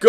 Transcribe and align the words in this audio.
Good 0.00 0.08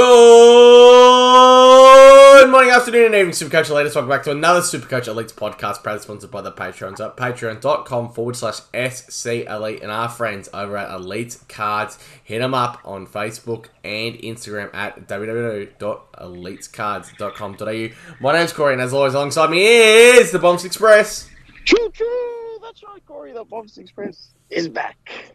morning, 2.50 2.72
afternoon, 2.72 3.08
and 3.08 3.16
evening, 3.16 3.34
Supercoach 3.34 3.70
Elites. 3.70 3.94
Welcome 3.94 4.08
back 4.08 4.24
to 4.24 4.32
another 4.32 4.62
Supercoach 4.62 5.14
Elites 5.14 5.34
podcast, 5.34 5.84
proudly 5.84 6.02
sponsored 6.02 6.32
by 6.32 6.40
the 6.40 6.54
Patreons 6.54 7.06
at 7.06 7.18
patreon.com 7.18 8.14
forward 8.14 8.38
slash 8.38 8.60
SC 8.74 9.26
Elite 9.50 9.82
and 9.82 9.92
our 9.92 10.08
friends 10.08 10.48
over 10.54 10.78
at 10.78 10.96
Elite 10.96 11.38
Cards. 11.50 12.00
Hit 12.24 12.40
them 12.40 12.54
up 12.54 12.80
on 12.86 13.06
Facebook 13.06 13.66
and 13.84 14.16
Instagram 14.16 14.74
at 14.74 15.10
www.elitecards.com.au. 15.10 17.96
My 18.22 18.32
name's 18.32 18.54
Corey, 18.54 18.72
and 18.72 18.82
as 18.82 18.94
always, 18.94 19.14
alongside 19.14 19.50
me 19.50 19.66
is 19.66 20.32
the 20.32 20.40
Bombs 20.40 20.64
Express. 20.64 21.28
Choo 21.66 21.92
choo! 21.94 22.60
That's 22.62 22.82
right, 22.84 23.06
Corey. 23.06 23.34
The 23.34 23.44
Bobs 23.44 23.78
Express 23.78 24.30
is 24.50 24.70
back. 24.70 25.34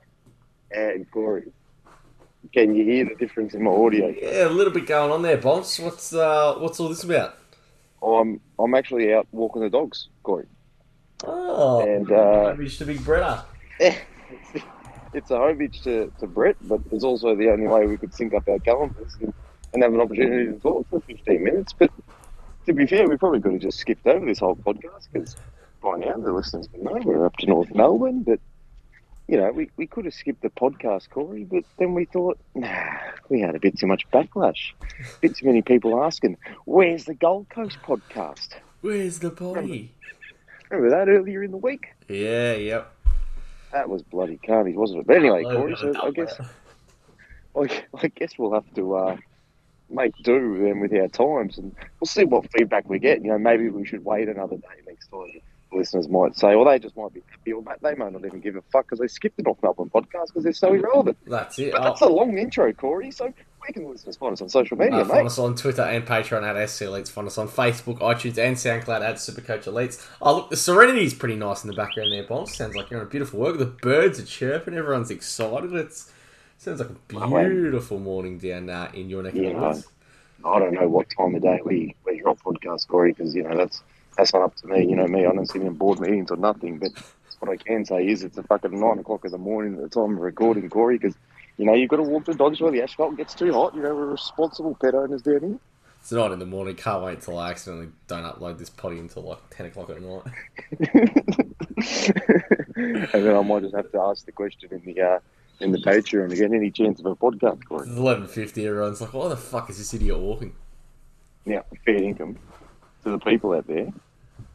And 0.70 1.11
Corey, 1.11 1.52
can 2.53 2.75
you 2.75 2.85
hear 2.85 3.05
the 3.05 3.15
difference 3.15 3.55
in 3.55 3.63
my 3.63 3.71
audio? 3.71 4.09
Yeah, 4.09 4.49
a 4.49 4.49
little 4.49 4.73
bit 4.73 4.87
going 4.87 5.13
on 5.13 5.23
there, 5.23 5.37
Bombs. 5.37 5.79
What's 5.79 6.13
uh, 6.13 6.54
what's 6.59 6.81
all 6.81 6.89
this 6.89 7.04
about? 7.04 7.37
I'm 8.03 8.41
I'm 8.59 8.75
actually 8.75 9.13
out 9.14 9.27
walking 9.32 9.63
the 9.63 9.71
dogs, 9.71 10.09
Corey. 10.23 10.46
Oh, 11.25 11.81
And 11.81 12.11
uh, 12.13 12.54
maybe 12.57 12.71
to 12.71 12.85
Big 12.85 12.99
Bretta. 12.99 13.45
it's 13.81 15.31
a 15.31 15.37
homage 15.37 15.82
to, 15.82 16.13
to 16.21 16.27
Brett, 16.27 16.57
but 16.63 16.81
it's 16.93 17.04
also 17.04 17.35
the 17.35 17.51
only 17.51 17.67
way 17.67 17.87
we 17.87 17.96
could 17.96 18.14
sync 18.14 18.35
up 18.35 18.49
our 18.49 18.59
calendars 18.59 19.17
and, 19.21 19.32
and 19.73 19.82
have 19.82 19.95
an 19.95 20.01
opportunity 20.01 20.53
to 20.53 20.59
talk 20.61 20.87
for 20.90 21.01
15 21.01 21.43
minutes. 21.43 21.73
But 21.73 21.90
to 22.67 22.73
be 22.73 22.87
fair, 22.87 23.09
we 23.09 23.17
probably 23.17 23.40
could 23.40 23.53
have 23.53 23.63
just 23.63 23.79
skipped 23.79 24.07
over 24.07 24.26
this 24.26 24.40
whole 24.40 24.57
podcast 24.57 25.09
because 25.13 25.37
by 25.82 25.96
now 25.96 26.17
the 26.17 26.32
listeners 26.32 26.68
would 26.73 26.82
know 26.82 27.01
we're 27.04 27.25
up 27.25 27.37
to 27.37 27.46
North 27.46 27.75
Melbourne. 27.75 28.23
But, 28.23 28.40
you 29.29 29.36
know, 29.36 29.50
we, 29.50 29.71
we 29.76 29.86
could 29.86 30.04
have 30.04 30.14
skipped 30.14 30.43
the 30.43 30.50
podcast, 30.50 31.11
Corey, 31.11 31.44
but 31.44 31.64
then 31.79 31.94
we 31.94 32.05
thought, 32.05 32.39
nah, 32.55 32.84
we 33.28 33.41
had 33.41 33.55
a 33.55 33.61
bit 33.61 33.78
too 33.78 33.86
much 33.86 34.08
backlash. 34.12 34.72
A 35.00 35.05
bit 35.20 35.36
too 35.36 35.47
many 35.47 35.62
people 35.62 36.03
asking, 36.03 36.36
where's 36.64 37.05
the 37.06 37.14
Gold 37.14 37.48
Coast 37.48 37.78
podcast? 37.84 38.51
Where's 38.83 39.19
the 39.19 39.31
body? 39.31 39.92
Remember 40.70 40.91
that 40.91 41.09
earlier 41.09 41.42
in 41.42 41.51
the 41.51 41.56
week? 41.56 41.86
Yeah, 42.09 42.55
yep. 42.55 42.92
That 43.73 43.89
was 43.89 44.03
bloody 44.03 44.39
carnage, 44.39 44.77
wasn't 44.77 45.01
it? 45.01 45.06
But 45.06 45.17
anyway, 45.17 45.45
Oh, 45.45 45.56
Corey, 45.56 45.77
so 45.77 45.92
I 46.01 46.11
guess 46.12 46.39
I, 47.56 47.83
I 48.03 48.08
guess 48.08 48.33
we'll 48.39 48.55
have 48.55 48.73
to 48.75 48.95
uh, 48.95 49.17
make 49.91 50.12
do 50.23 50.58
then 50.62 50.81
with 50.81 50.92
our 50.92 51.08
times, 51.08 51.58
and 51.58 51.75
we'll 52.01 52.06
see 52.06 52.25
what 52.25 52.51
feedback 52.53 52.89
we 52.89 52.98
get. 52.98 53.23
You 53.23 53.31
know, 53.31 53.39
maybe 53.39 53.69
we 53.70 53.84
should 53.86 54.05
wait 54.05 54.29
another 54.29 54.56
day 54.56 54.83
next 54.86 55.08
time. 55.08 55.41
Listeners 55.72 56.09
might 56.09 56.36
say, 56.36 56.55
or 56.55 56.64
they 56.64 56.78
just 56.78 56.97
might 56.97 57.12
be 57.12 57.22
happy, 57.28 57.53
or 57.53 57.62
they 57.83 57.95
may 57.95 58.09
not 58.09 58.25
even 58.25 58.41
give 58.41 58.56
a 58.56 58.62
fuck 58.72 58.86
because 58.86 58.98
they 59.00 59.09
skipped 59.09 59.36
the 59.36 59.42
North 59.42 59.62
Melbourne 59.62 59.91
podcast 59.92 60.27
because 60.28 60.45
they're 60.45 60.53
so 60.53 60.73
irrelevant. 60.73 61.19
That's 61.27 61.58
it. 61.58 61.73
But 61.73 61.81
Oh, 61.81 61.84
that's 61.84 62.00
a 62.03 62.06
long 62.08 62.39
intro, 62.39 62.73
Corey. 62.73 63.11
So 63.11 63.25
where 63.25 63.73
can 63.73 63.83
the 63.83 63.89
listeners 63.91 64.17
find 64.17 64.33
us 64.33 64.41
on 64.41 64.48
social 64.48 64.77
media, 64.78 65.00
uh, 65.00 65.05
mate? 65.05 65.08
find 65.11 65.27
us 65.27 65.39
on 65.39 65.55
Twitter 65.56 65.83
and 65.83 66.06
Patreon 66.06 66.45
at 66.45 66.69
SC 66.70 66.83
Elites. 66.83 67.11
Find 67.11 67.27
us 67.27 67.36
on 67.36 67.48
Facebook, 67.48 67.98
iTunes, 67.98 68.39
and 68.39 68.56
SoundCloud 68.56 69.03
at 69.03 69.17
Supercoach 69.17 69.64
Elites. 69.64 70.06
Oh, 70.23 70.36
look, 70.36 70.50
the 70.50 70.56
Serenity 70.56 71.05
is 71.05 71.14
pretty 71.14 71.36
nice 71.36 71.64
in 71.64 71.69
the 71.70 71.77
background 71.77 72.12
there, 72.12 72.23
Bombs. 72.25 72.55
Sounds 72.55 72.77
like 72.77 72.89
you're 72.91 73.01
on 73.01 73.06
a 73.06 73.11
beautiful 73.11 73.41
work. 73.41 73.58
The 73.58 73.67
birds 73.67 74.20
are 74.20 74.25
chirping. 74.25 74.75
Everyone's 74.75 75.11
excited. 75.11 75.73
It's 75.75 76.11
sounds 76.58 76.80
like 76.80 76.91
a 76.91 76.95
Oh, 77.17 77.28
beautiful 77.28 77.98
morning 77.98 78.39
down 78.39 78.70
uh, 78.70 78.91
in 78.95 79.11
your 79.11 79.23
neck 79.25 79.34
of 79.34 79.41
the 79.41 79.53
woods. 79.53 79.86
I 80.45 80.58
don't 80.61 80.75
know 80.75 80.86
what 80.89 81.08
time 81.11 81.34
of 81.34 81.42
day 81.42 81.61
we, 81.64 81.97
we 82.06 82.20
drop 82.20 82.39
podcast, 82.41 82.86
Corey, 82.86 83.12
because 83.12 83.34
you 83.34 83.42
know 83.42 83.56
that's 83.56 83.83
that's 84.17 84.33
not 84.33 84.42
up 84.42 84.56
to 84.56 84.67
me. 84.67 84.86
You 84.86 84.97
know 84.97 85.06
me, 85.06 85.27
I 85.27 85.33
don't 85.33 85.47
sit 85.47 85.62
in 85.62 85.75
board 85.75 86.00
meetings 86.00 86.31
or 86.31 86.36
nothing. 86.36 86.78
But 86.78 86.92
what 87.41 87.50
I 87.50 87.56
can 87.56 87.84
say 87.84 88.06
is 88.06 88.23
it's 88.23 88.39
a 88.39 88.42
fucking 88.42 88.78
nine 88.78 88.98
o'clock 88.98 89.25
in 89.25 89.31
the 89.31 89.39
morning 89.39 89.75
at 89.77 89.83
the 89.83 89.89
time 89.89 90.17
of 90.17 90.23
recording, 90.23 90.69
Corey, 90.69 90.98
because 90.98 91.14
you 91.58 91.67
know 91.67 91.75
you've 91.75 91.91
got 91.91 91.97
to 91.97 92.03
walk 92.03 92.25
the 92.25 92.34
dogs 92.34 92.61
where 92.61 92.73
the 92.73 92.83
asphalt 92.83 93.17
gets 93.17 93.34
too 93.34 93.53
hot. 93.53 93.75
You 93.75 93.83
know 93.83 93.95
we're 93.95 94.06
responsible 94.06 94.77
pet 94.81 94.95
owners 94.95 95.23
down 95.23 95.41
here. 95.41 95.58
It's 96.00 96.12
not 96.12 96.31
in 96.31 96.39
the 96.39 96.47
morning. 96.47 96.77
Can't 96.77 97.03
wait 97.03 97.20
till 97.20 97.36
I 97.36 97.50
accidentally 97.50 97.89
don't 98.06 98.23
upload 98.23 98.58
this 98.58 98.70
potty 98.70 99.00
until 99.00 99.25
like 99.25 99.39
10 99.50 99.67
o'clock 99.67 99.91
at 99.91 100.00
night. 100.00 100.23
and 103.12 103.24
then 103.24 103.35
I 103.35 103.42
might 103.42 103.62
just 103.62 103.74
have 103.74 103.91
to 103.91 104.01
ask 104.01 104.24
the 104.24 104.30
question 104.30 104.68
in 104.70 104.83
the 104.85 105.01
uh, 105.02 105.18
in 105.58 105.73
the 105.73 105.79
Patreon 105.79 106.30
again. 106.33 106.55
Any 106.55 106.70
chance 106.70 107.01
of 107.01 107.07
a 107.07 107.17
podcast, 107.17 107.64
Corey? 107.64 107.89
It's 107.89 107.98
11.50. 107.98 108.64
Everyone's 108.67 109.01
like, 109.01 109.12
why 109.14 109.29
the 109.29 109.36
fuck 109.36 109.68
is 109.68 109.79
this 109.79 109.92
idiot 109.95 110.18
walking? 110.18 110.55
Yeah, 111.45 111.62
fair 111.85 111.96
income 111.96 112.39
to 113.02 113.11
the 113.11 113.18
people 113.18 113.52
out 113.52 113.67
there. 113.67 113.92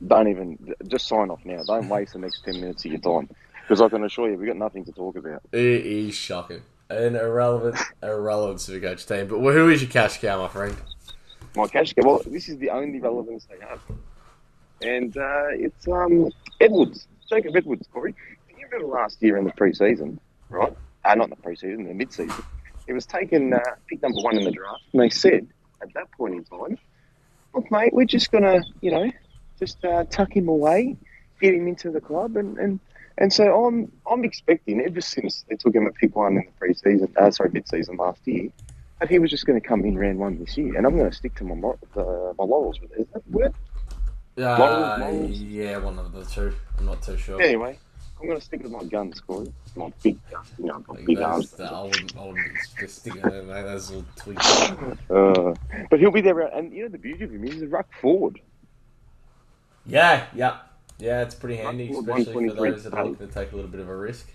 Don't 0.07 0.27
even 0.27 0.73
just 0.87 1.07
sign 1.07 1.29
off 1.29 1.45
now. 1.45 1.61
Don't 1.65 1.89
waste 1.95 2.13
the 2.13 2.19
next 2.19 2.43
ten 2.43 2.59
minutes 2.59 2.85
of 2.85 2.91
your 2.91 3.01
time 3.01 3.29
because 3.61 3.81
I 3.81 3.89
can 3.89 4.03
assure 4.03 4.29
you 4.29 4.37
we've 4.37 4.47
got 4.47 4.57
nothing 4.57 4.85
to 4.85 4.91
talk 4.91 5.15
about. 5.15 5.41
It 5.51 5.59
is 5.85 6.13
shocking. 6.15 6.61
An 6.89 7.15
irrelevant, 7.15 7.77
irrelevant 8.03 8.59
Supercoach 8.59 9.07
team. 9.07 9.27
But 9.27 9.39
who 9.39 9.69
is 9.69 9.81
your 9.81 9.89
cash 9.89 10.19
cow, 10.19 10.41
my 10.41 10.49
friend? 10.49 10.75
My 11.55 11.67
cash 11.67 11.93
cow. 11.93 12.01
Well, 12.05 12.21
this 12.25 12.49
is 12.49 12.57
the 12.57 12.69
only 12.69 12.99
relevance 12.99 13.45
they 13.45 13.65
have, 13.65 13.79
and 14.81 15.15
uh, 15.15 15.47
it's 15.51 15.87
um 15.87 16.29
Edwards, 16.59 17.07
Jacob 17.29 17.55
Edwards, 17.55 17.87
Corey. 17.93 18.13
You 18.49 18.65
remember 18.69 18.93
last 18.93 19.21
year 19.21 19.37
in 19.37 19.45
the 19.45 19.51
preseason, 19.51 20.17
right? 20.49 20.75
Uh, 21.05 21.15
not 21.15 21.25
in 21.25 21.29
the 21.29 21.35
preseason, 21.37 21.87
the 21.87 21.93
mid-season. 21.93 22.43
He 22.85 22.93
was 22.93 23.05
taken 23.05 23.53
uh, 23.53 23.59
pick 23.87 24.01
number 24.01 24.21
one 24.21 24.37
in 24.37 24.43
the 24.43 24.51
draft, 24.51 24.83
and 24.91 25.01
they 25.01 25.09
said 25.09 25.47
at 25.81 25.93
that 25.93 26.11
point 26.11 26.35
in 26.35 26.43
time, 26.43 26.77
"Look, 27.53 27.71
mate, 27.71 27.93
we're 27.93 28.05
just 28.05 28.31
gonna, 28.31 28.61
you 28.81 28.91
know, 28.91 29.11
just 29.61 29.85
uh, 29.85 30.03
tuck 30.09 30.35
him 30.35 30.47
away, 30.49 30.97
get 31.39 31.53
him 31.53 31.67
into 31.67 31.91
the 31.91 32.01
club, 32.01 32.35
and 32.35 32.57
and." 32.57 32.79
And 33.17 33.31
so 33.31 33.65
I'm 33.65 33.91
I'm 34.09 34.23
expecting 34.23 34.81
ever 34.81 35.01
since 35.01 35.45
they 35.47 35.55
took 35.55 35.75
him 35.75 35.85
at 35.85 35.93
pick 35.95 36.15
one 36.15 36.37
in 36.37 36.45
the 36.47 36.65
preseason, 36.65 37.15
uh, 37.17 37.29
sorry, 37.29 37.51
mid-season 37.53 37.97
last 37.97 38.21
year, 38.25 38.49
that 38.99 39.09
he 39.09 39.19
was 39.19 39.29
just 39.29 39.45
going 39.45 39.61
to 39.61 39.67
come 39.67 39.83
in 39.85 39.95
round 39.97 40.17
one 40.17 40.39
this 40.39 40.57
year, 40.57 40.75
and 40.75 40.87
I'm 40.87 40.97
going 40.97 41.09
to 41.09 41.15
stick 41.15 41.35
to 41.35 41.43
my 41.43 41.53
my 41.53 42.43
laurels 42.45 42.79
with 42.81 42.91
it. 42.93 43.01
Is 43.01 43.07
that 43.13 43.27
word? 43.29 43.53
Uh, 44.39 44.57
Laurels, 44.57 44.99
Laurels? 44.99 45.39
yeah, 45.39 45.77
one 45.77 45.99
of 45.99 46.11
the 46.13 46.23
two. 46.25 46.55
I'm 46.79 46.85
not 46.85 47.03
too 47.03 47.17
sure. 47.17 47.39
Anyway, 47.39 47.77
I'm 48.19 48.25
going 48.27 48.39
to 48.39 48.43
stick 48.43 48.63
with 48.63 48.71
my 48.71 48.85
guns, 48.85 49.19
Corey. 49.19 49.53
My 49.75 49.91
big 50.01 50.17
gun, 50.31 50.43
you 50.57 50.65
know, 50.67 50.83
Like, 50.87 51.05
big 51.05 51.19
arms. 51.19 51.51
that- 51.51 51.73
I 51.73 51.83
wouldn't, 51.83 52.17
I 52.17 52.25
wouldn't 52.25 52.59
stick 52.87 53.15
it 53.17 53.23
there, 53.23 53.43
mate. 53.43 53.63
That's 53.63 53.91
all 53.91 54.05
tweaked. 54.15 54.41
Uh, 55.11 55.53
but 55.91 55.99
he'll 55.99 56.11
be 56.11 56.21
there, 56.21 56.39
and 56.39 56.73
you 56.73 56.83
know 56.83 56.89
the 56.89 56.97
beauty 56.97 57.25
of 57.25 57.31
him 57.31 57.43
is 57.43 57.53
he's 57.55 57.61
a 57.63 57.67
ruck 57.67 57.89
forward. 58.01 58.39
Yeah, 59.85 60.25
yeah. 60.33 60.57
Yeah, 60.99 61.21
it's 61.21 61.33
pretty 61.33 61.57
handy, 61.57 61.91
especially 61.91 62.49
for 62.49 62.53
those 62.53 62.83
that 62.83 62.93
are 62.93 63.05
looking 63.05 63.27
to 63.27 63.33
take 63.33 63.51
a 63.51 63.55
little 63.55 63.71
bit 63.71 63.79
of 63.79 63.89
a 63.89 63.95
risk. 63.95 64.27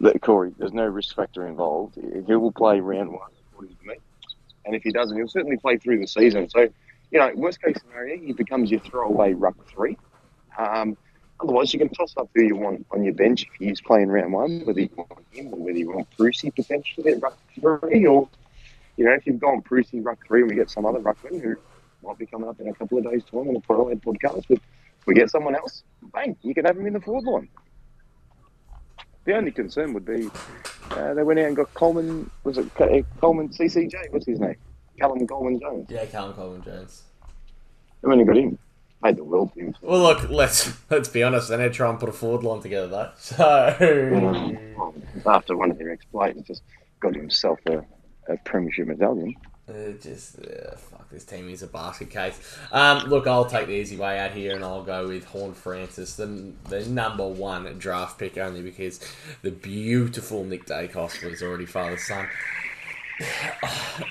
That 0.00 0.20
Corey, 0.22 0.54
there's 0.58 0.72
no 0.72 0.86
risk 0.86 1.14
factor 1.14 1.46
involved. 1.46 1.96
He 1.96 2.34
will 2.34 2.50
play 2.52 2.80
round 2.80 3.12
one, 3.12 3.30
according 3.52 3.76
to 3.76 3.86
me. 3.86 3.96
And 4.64 4.74
if 4.74 4.82
he 4.82 4.90
doesn't, 4.90 5.16
he'll 5.16 5.28
certainly 5.28 5.58
play 5.58 5.76
through 5.76 6.00
the 6.00 6.06
season. 6.06 6.48
So, 6.48 6.68
you 7.10 7.18
know, 7.18 7.30
worst 7.34 7.62
case 7.62 7.76
scenario, 7.80 8.16
he 8.16 8.32
becomes 8.32 8.70
your 8.70 8.80
throwaway 8.80 9.34
ruck 9.34 9.56
three. 9.68 9.98
Um, 10.58 10.96
otherwise, 11.38 11.72
you 11.72 11.78
can 11.78 11.90
toss 11.90 12.16
up 12.16 12.30
who 12.34 12.42
you 12.42 12.56
want 12.56 12.86
on 12.90 13.04
your 13.04 13.14
bench 13.14 13.42
if 13.44 13.52
he's 13.58 13.80
playing 13.82 14.08
round 14.08 14.32
one, 14.32 14.62
whether 14.64 14.80
you 14.80 14.88
want 14.96 15.12
him 15.30 15.52
or 15.52 15.58
whether 15.58 15.78
you 15.78 15.92
want 15.92 16.08
Brucey 16.16 16.50
potentially 16.50 17.12
at 17.12 17.22
ruck 17.22 17.36
three, 17.60 18.06
or 18.06 18.28
you 18.96 19.04
know, 19.04 19.12
if 19.12 19.26
you've 19.26 19.40
gone 19.40 19.60
Brucey 19.60 20.00
ruck 20.00 20.26
three 20.26 20.40
and 20.40 20.50
we 20.50 20.56
get 20.56 20.70
some 20.70 20.86
other 20.86 21.00
ruckman 21.00 21.42
who 21.42 21.56
might 22.04 22.18
be 22.18 22.26
coming 22.26 22.48
up 22.48 22.60
in 22.60 22.68
a 22.68 22.74
couple 22.74 22.98
of 22.98 23.04
days' 23.04 23.22
time 23.24 23.48
on 23.48 23.56
a 23.56 23.60
Pride 23.60 24.00
podcast, 24.02 24.44
but 24.48 24.58
we 25.06 25.14
get 25.14 25.30
someone 25.30 25.54
else, 25.54 25.82
bang, 26.12 26.36
you 26.42 26.54
can 26.54 26.64
have 26.64 26.76
him 26.76 26.86
in 26.86 26.94
the 26.94 27.00
forward 27.00 27.24
line. 27.24 27.48
The 29.24 29.36
only 29.36 29.50
concern 29.52 29.94
would 29.94 30.04
be 30.04 30.28
uh, 30.90 31.14
they 31.14 31.22
went 31.22 31.40
out 31.40 31.46
and 31.46 31.56
got 31.56 31.72
Coleman. 31.74 32.30
Was 32.44 32.58
it 32.58 32.66
uh, 32.80 33.02
Coleman 33.20 33.48
CCJ? 33.48 34.10
What's 34.12 34.26
his 34.26 34.38
name? 34.38 34.56
Callum 34.98 35.26
Coleman 35.26 35.58
Jones. 35.58 35.86
Yeah, 35.88 36.04
Callum 36.06 36.34
Coleman 36.34 36.62
Jones. 36.62 37.02
I 38.04 38.08
mean, 38.08 38.24
got 38.26 38.36
him. 38.36 38.58
Made 39.02 39.16
the 39.16 39.24
world 39.24 39.52
team. 39.54 39.74
Well, 39.82 40.00
look, 40.00 40.30
let's 40.30 40.72
let's 40.90 41.08
be 41.08 41.22
honest. 41.22 41.48
They 41.48 41.56
need 41.56 41.64
to 41.64 41.70
try 41.70 41.90
and 41.90 41.98
put 41.98 42.08
a 42.08 42.12
forward 42.12 42.42
line 42.42 42.60
together, 42.60 42.86
though. 42.86 43.10
So, 43.18 43.44
After 45.26 45.56
one 45.56 45.70
of 45.70 45.78
their 45.78 45.90
exploits, 45.90 46.40
just 46.42 46.62
got 47.00 47.14
himself 47.14 47.58
a, 47.66 47.84
a 48.28 48.36
premiership 48.44 48.86
medallion. 48.86 49.34
Uh, 49.66 49.92
just 49.98 50.38
uh, 50.40 50.76
fuck 50.76 51.08
this 51.08 51.24
team 51.24 51.48
is 51.48 51.62
a 51.62 51.66
basket 51.66 52.10
case. 52.10 52.38
Um, 52.70 53.08
look, 53.08 53.26
I'll 53.26 53.46
take 53.46 53.66
the 53.66 53.72
easy 53.72 53.96
way 53.96 54.18
out 54.18 54.32
here, 54.32 54.54
and 54.54 54.62
I'll 54.62 54.82
go 54.82 55.08
with 55.08 55.24
Horne-Francis, 55.24 56.16
the 56.16 56.52
the 56.68 56.84
number 56.84 57.26
one 57.26 57.64
draft 57.78 58.18
pick, 58.18 58.36
only 58.36 58.60
because 58.60 59.00
the 59.40 59.50
beautiful 59.50 60.44
Nick 60.44 60.66
Daicos 60.66 61.22
was 61.24 61.42
already 61.42 61.66
father 61.66 61.96
son. 61.96 62.28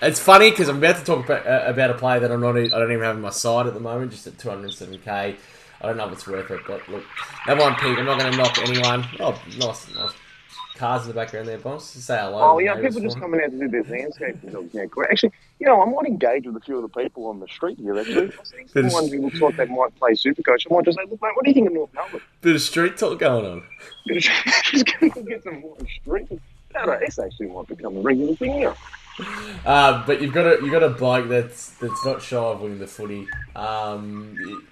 It's 0.02 0.20
funny 0.20 0.50
because 0.50 0.70
I'm 0.70 0.78
about 0.78 0.96
to 0.96 1.04
talk 1.04 1.26
about, 1.26 1.46
uh, 1.46 1.66
about 1.68 1.90
a 1.90 1.94
player 1.96 2.22
that 2.22 2.32
I'm 2.32 2.40
not. 2.40 2.56
I 2.56 2.68
don't 2.70 2.92
even 2.92 3.04
have 3.04 3.18
on 3.18 3.22
my 3.22 3.30
side 3.32 3.68
at 3.68 3.74
the 3.74 3.80
moment, 3.82 4.12
just 4.12 4.26
at 4.26 4.38
207k. 4.38 5.08
I 5.10 5.36
don't 5.82 5.98
know 5.98 6.08
if 6.08 6.14
it's 6.14 6.26
worth 6.26 6.50
it, 6.50 6.62
but 6.66 6.88
look, 6.88 7.04
number 7.46 7.64
one 7.66 7.76
pick. 7.76 7.98
I'm 7.98 8.06
not 8.06 8.18
going 8.18 8.32
to 8.32 8.38
knock 8.38 8.58
anyone. 8.60 9.06
Oh, 9.20 9.40
nice, 9.60 9.94
nice 9.94 10.14
cars 10.76 11.04
in 11.04 11.08
the 11.10 11.14
background 11.14 11.48
there, 11.48 11.58
boss. 11.58 11.94
Just 11.94 12.08
say 12.08 12.18
hello. 12.18 12.40
Oh, 12.42 12.60
yeah, 12.60 12.76
the 12.76 12.82
neighbours 12.82 12.96
people 12.96 13.08
just 13.10 13.20
for 13.20 13.28
me. 13.28 13.40
coming 13.40 13.46
out 13.46 13.52
to 13.52 13.60
do 13.60 13.68
their 13.70 13.84
landscaping 14.00 14.52
jobs 14.52 14.74
now. 14.74 14.86
Correct. 14.88 15.12
Actually, 15.12 15.32
you 15.60 15.68
know, 15.68 15.82
I 15.82 15.86
might 15.86 16.06
engage 16.08 16.46
with 16.46 16.56
a 16.58 16.60
few 16.60 16.78
of 16.78 16.82
the 16.92 17.02
people 17.02 17.28
on 17.28 17.40
the 17.40 17.48
street 17.48 17.78
here, 17.80 17.98
actually. 18.00 18.26
If 18.28 18.40
I 18.40 18.44
see 18.44 18.56
That 18.74 18.86
is- 18.86 18.94
someone 18.94 19.12
who 19.12 19.22
looks 19.22 19.40
like 19.42 19.58
they 19.58 19.66
might 19.66 19.96
play 19.96 20.12
Supercoach, 20.12 20.66
I 20.70 20.74
might 20.76 20.86
just 20.86 20.98
say, 20.98 21.04
look, 21.10 21.22
mate, 21.22 21.32
what 21.36 21.46
do 21.46 21.50
you 21.52 21.54
think 21.54 21.68
of 21.68 21.74
North 21.74 21.94
Melbourne? 21.94 22.22
Bit 22.42 22.56
of 22.56 22.62
street 22.62 22.98
talk 22.98 23.20
going 23.20 23.46
on. 23.46 23.64
just 24.08 24.86
going 25.00 25.12
to 25.12 25.22
get 25.24 25.44
some 25.44 25.60
more 25.62 25.78
street. 26.02 26.28
No, 26.74 26.86
no, 26.86 27.00
this 27.00 27.20
actually 27.20 27.48
might 27.48 27.68
become 27.68 27.98
a 27.98 28.02
regular 28.02 28.36
thing 28.36 28.54
here. 28.54 28.76
Uh, 29.64 30.04
but 30.08 30.22
you've 30.24 30.34
got 30.34 30.48
a 30.48 30.58
you've 30.64 30.72
got 30.72 30.82
a 30.82 30.90
bloke 30.90 31.30
that's 31.30 31.70
that's 31.74 32.04
not 32.04 32.20
shy 32.20 32.36
of 32.36 32.62
winning 32.62 32.80
the 32.80 32.88
footy. 32.88 33.28
Um, 33.56 34.66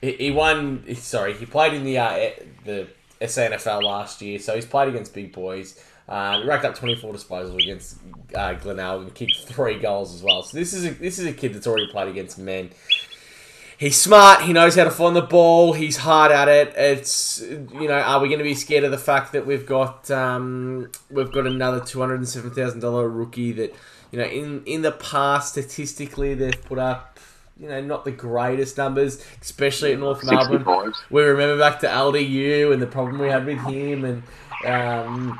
he, 0.00 0.12
he 0.18 0.30
won. 0.32 0.84
Sorry, 0.96 1.34
he 1.34 1.46
played 1.46 1.72
in 1.74 1.84
the 1.84 1.98
uh, 1.98 2.30
the 2.64 2.88
SANFL 3.20 3.82
last 3.82 4.22
year, 4.22 4.38
so 4.38 4.54
he's 4.54 4.66
played 4.66 4.88
against 4.88 5.14
big 5.14 5.32
boys. 5.32 5.82
Uh, 6.08 6.42
racked 6.46 6.64
up 6.64 6.74
24 6.74 7.12
disposals 7.12 7.62
against 7.62 7.98
uh, 8.34 8.54
Glenelg 8.54 9.02
and 9.02 9.14
kicked 9.14 9.40
three 9.44 9.78
goals 9.78 10.14
as 10.14 10.22
well. 10.22 10.42
So 10.42 10.56
this 10.56 10.72
is 10.72 10.86
a 10.86 10.90
this 10.90 11.18
is 11.18 11.26
a 11.26 11.34
kid 11.34 11.52
that's 11.52 11.66
already 11.66 11.88
played 11.88 12.08
against 12.08 12.38
men. 12.38 12.70
He's 13.76 13.96
smart. 13.96 14.42
He 14.42 14.52
knows 14.52 14.74
how 14.74 14.84
to 14.84 14.90
find 14.90 15.14
the 15.14 15.22
ball. 15.22 15.74
He's 15.74 15.98
hard 15.98 16.32
at 16.32 16.48
it. 16.48 16.74
It's 16.76 17.40
you 17.42 17.88
know, 17.88 17.98
are 17.98 18.20
we 18.20 18.28
going 18.28 18.38
to 18.38 18.44
be 18.44 18.54
scared 18.54 18.84
of 18.84 18.90
the 18.90 18.98
fact 18.98 19.32
that 19.34 19.46
we've 19.46 19.66
got 19.66 20.10
um, 20.10 20.90
we've 21.10 21.30
got 21.30 21.46
another 21.46 21.80
two 21.80 22.00
hundred 22.00 22.16
and 22.16 22.28
seven 22.28 22.50
thousand 22.50 22.80
dollar 22.80 23.08
rookie 23.08 23.52
that 23.52 23.74
you 24.10 24.18
know 24.18 24.24
in 24.24 24.64
in 24.64 24.80
the 24.80 24.92
past 24.92 25.52
statistically 25.52 26.34
they've 26.34 26.64
put 26.64 26.78
up 26.78 27.20
you 27.58 27.68
know 27.68 27.80
not 27.80 28.04
the 28.04 28.10
greatest 28.10 28.76
numbers, 28.78 29.24
especially 29.40 29.92
at 29.92 29.98
North 29.98 30.24
Melbourne. 30.24 30.64
65. 30.64 30.92
We 31.10 31.22
remember 31.22 31.58
back 31.58 31.80
to 31.80 31.86
LDU 31.86 32.72
and 32.72 32.80
the 32.80 32.86
problem 32.86 33.18
we 33.18 33.28
had 33.28 33.46
with 33.46 33.60
him 33.60 34.04
and 34.04 34.22
um, 34.64 35.38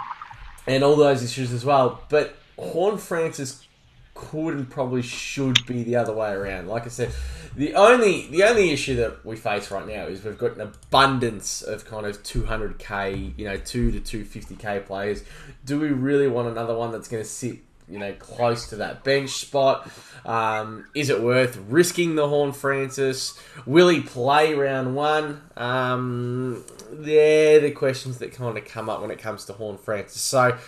and 0.67 0.83
all 0.85 0.97
those 0.97 1.23
issues 1.23 1.53
as 1.53 1.65
well. 1.65 2.03
But 2.09 2.37
Horne-Francis 2.59 3.67
could 4.15 4.55
and 4.55 4.69
probably 4.69 5.03
should 5.03 5.65
be 5.65 5.85
the 5.85 5.95
other 5.97 6.13
way 6.13 6.33
around. 6.33 6.67
Like 6.67 6.87
I 6.87 6.89
said, 6.89 7.15
the 7.55 7.75
only 7.75 8.27
the 8.29 8.43
only 8.43 8.71
issue 8.71 8.97
that 8.97 9.25
we 9.25 9.37
face 9.37 9.71
right 9.71 9.87
now 9.87 10.07
is 10.07 10.25
we've 10.25 10.37
got 10.37 10.57
an 10.57 10.61
abundance 10.61 11.63
of 11.63 11.85
kind 11.85 12.05
of 12.05 12.23
200k, 12.25 13.39
you 13.39 13.45
know, 13.45 13.57
2 13.57 13.93
to 13.93 14.01
250k 14.01 14.87
players. 14.87 15.23
Do 15.65 15.79
we 15.79 15.89
really 15.89 16.29
want 16.29 16.49
another 16.49 16.77
one 16.77 16.91
that's 16.91 17.09
going 17.09 17.23
to 17.23 17.29
sit, 17.29 17.59
you 17.89 17.99
know, 17.99 18.13
close 18.15 18.69
to 18.69 18.77
that 18.77 19.05
bench 19.05 19.31
spot? 19.31 19.91
Um, 20.25 20.87
is 20.95 21.11
it 21.11 21.23
worth 21.23 21.57
risking 21.69 22.15
the 22.15 22.29
Horne-Francis? 22.29 23.39
Will 23.67 23.89
he 23.89 24.01
play 24.01 24.55
round 24.55 24.95
one? 24.95 25.43
Um, 25.57 26.65
they're 26.91 27.61
the 27.61 27.71
questions 27.71 28.19
that 28.19 28.33
kind 28.33 28.59
of 28.59 28.65
come 28.65 28.89
up 28.89 29.01
when 29.01 29.11
it 29.11 29.19
comes 29.19 29.45
to 29.47 29.53
Horne-Francis. 29.53 30.21
So, 30.21 30.59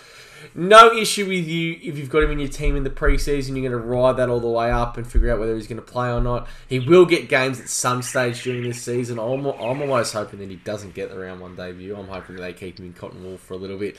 no 0.55 0.93
issue 0.93 1.27
with 1.27 1.47
you 1.47 1.79
if 1.83 1.99
you've 1.99 2.09
got 2.09 2.23
him 2.23 2.31
in 2.31 2.39
your 2.39 2.49
team 2.49 2.77
in 2.77 2.85
the 2.85 2.91
preseason. 2.91 3.51
You're 3.51 3.71
going 3.71 3.73
to 3.73 3.79
ride 3.79 4.17
that 4.17 4.29
all 4.29 4.41
the 4.41 4.49
way 4.49 4.71
up 4.71 4.97
and 4.97 5.07
figure 5.07 5.31
out 5.31 5.39
whether 5.39 5.55
he's 5.55 5.67
going 5.67 5.81
to 5.81 5.87
play 5.87 6.11
or 6.11 6.21
not. 6.21 6.49
He 6.69 6.79
will 6.79 7.05
get 7.05 7.29
games 7.29 7.61
at 7.61 7.69
some 7.69 8.03
stage 8.03 8.43
during 8.43 8.63
this 8.63 8.83
season. 8.83 9.19
I'm, 9.19 9.45
I'm 9.45 9.83
almost 9.83 10.13
hoping 10.13 10.39
that 10.41 10.49
he 10.49 10.57
doesn't 10.57 10.95
get 10.95 11.11
the 11.11 11.19
round 11.19 11.41
one 11.41 11.57
debut. 11.57 11.95
I'm 11.95 12.09
hoping 12.09 12.37
that 12.37 12.43
they 12.43 12.53
keep 12.53 12.79
him 12.79 12.87
in 12.87 12.93
cotton 12.95 13.23
wool 13.23 13.37
for 13.37 13.55
a 13.55 13.59
little 13.59 13.79
bit. 13.79 13.97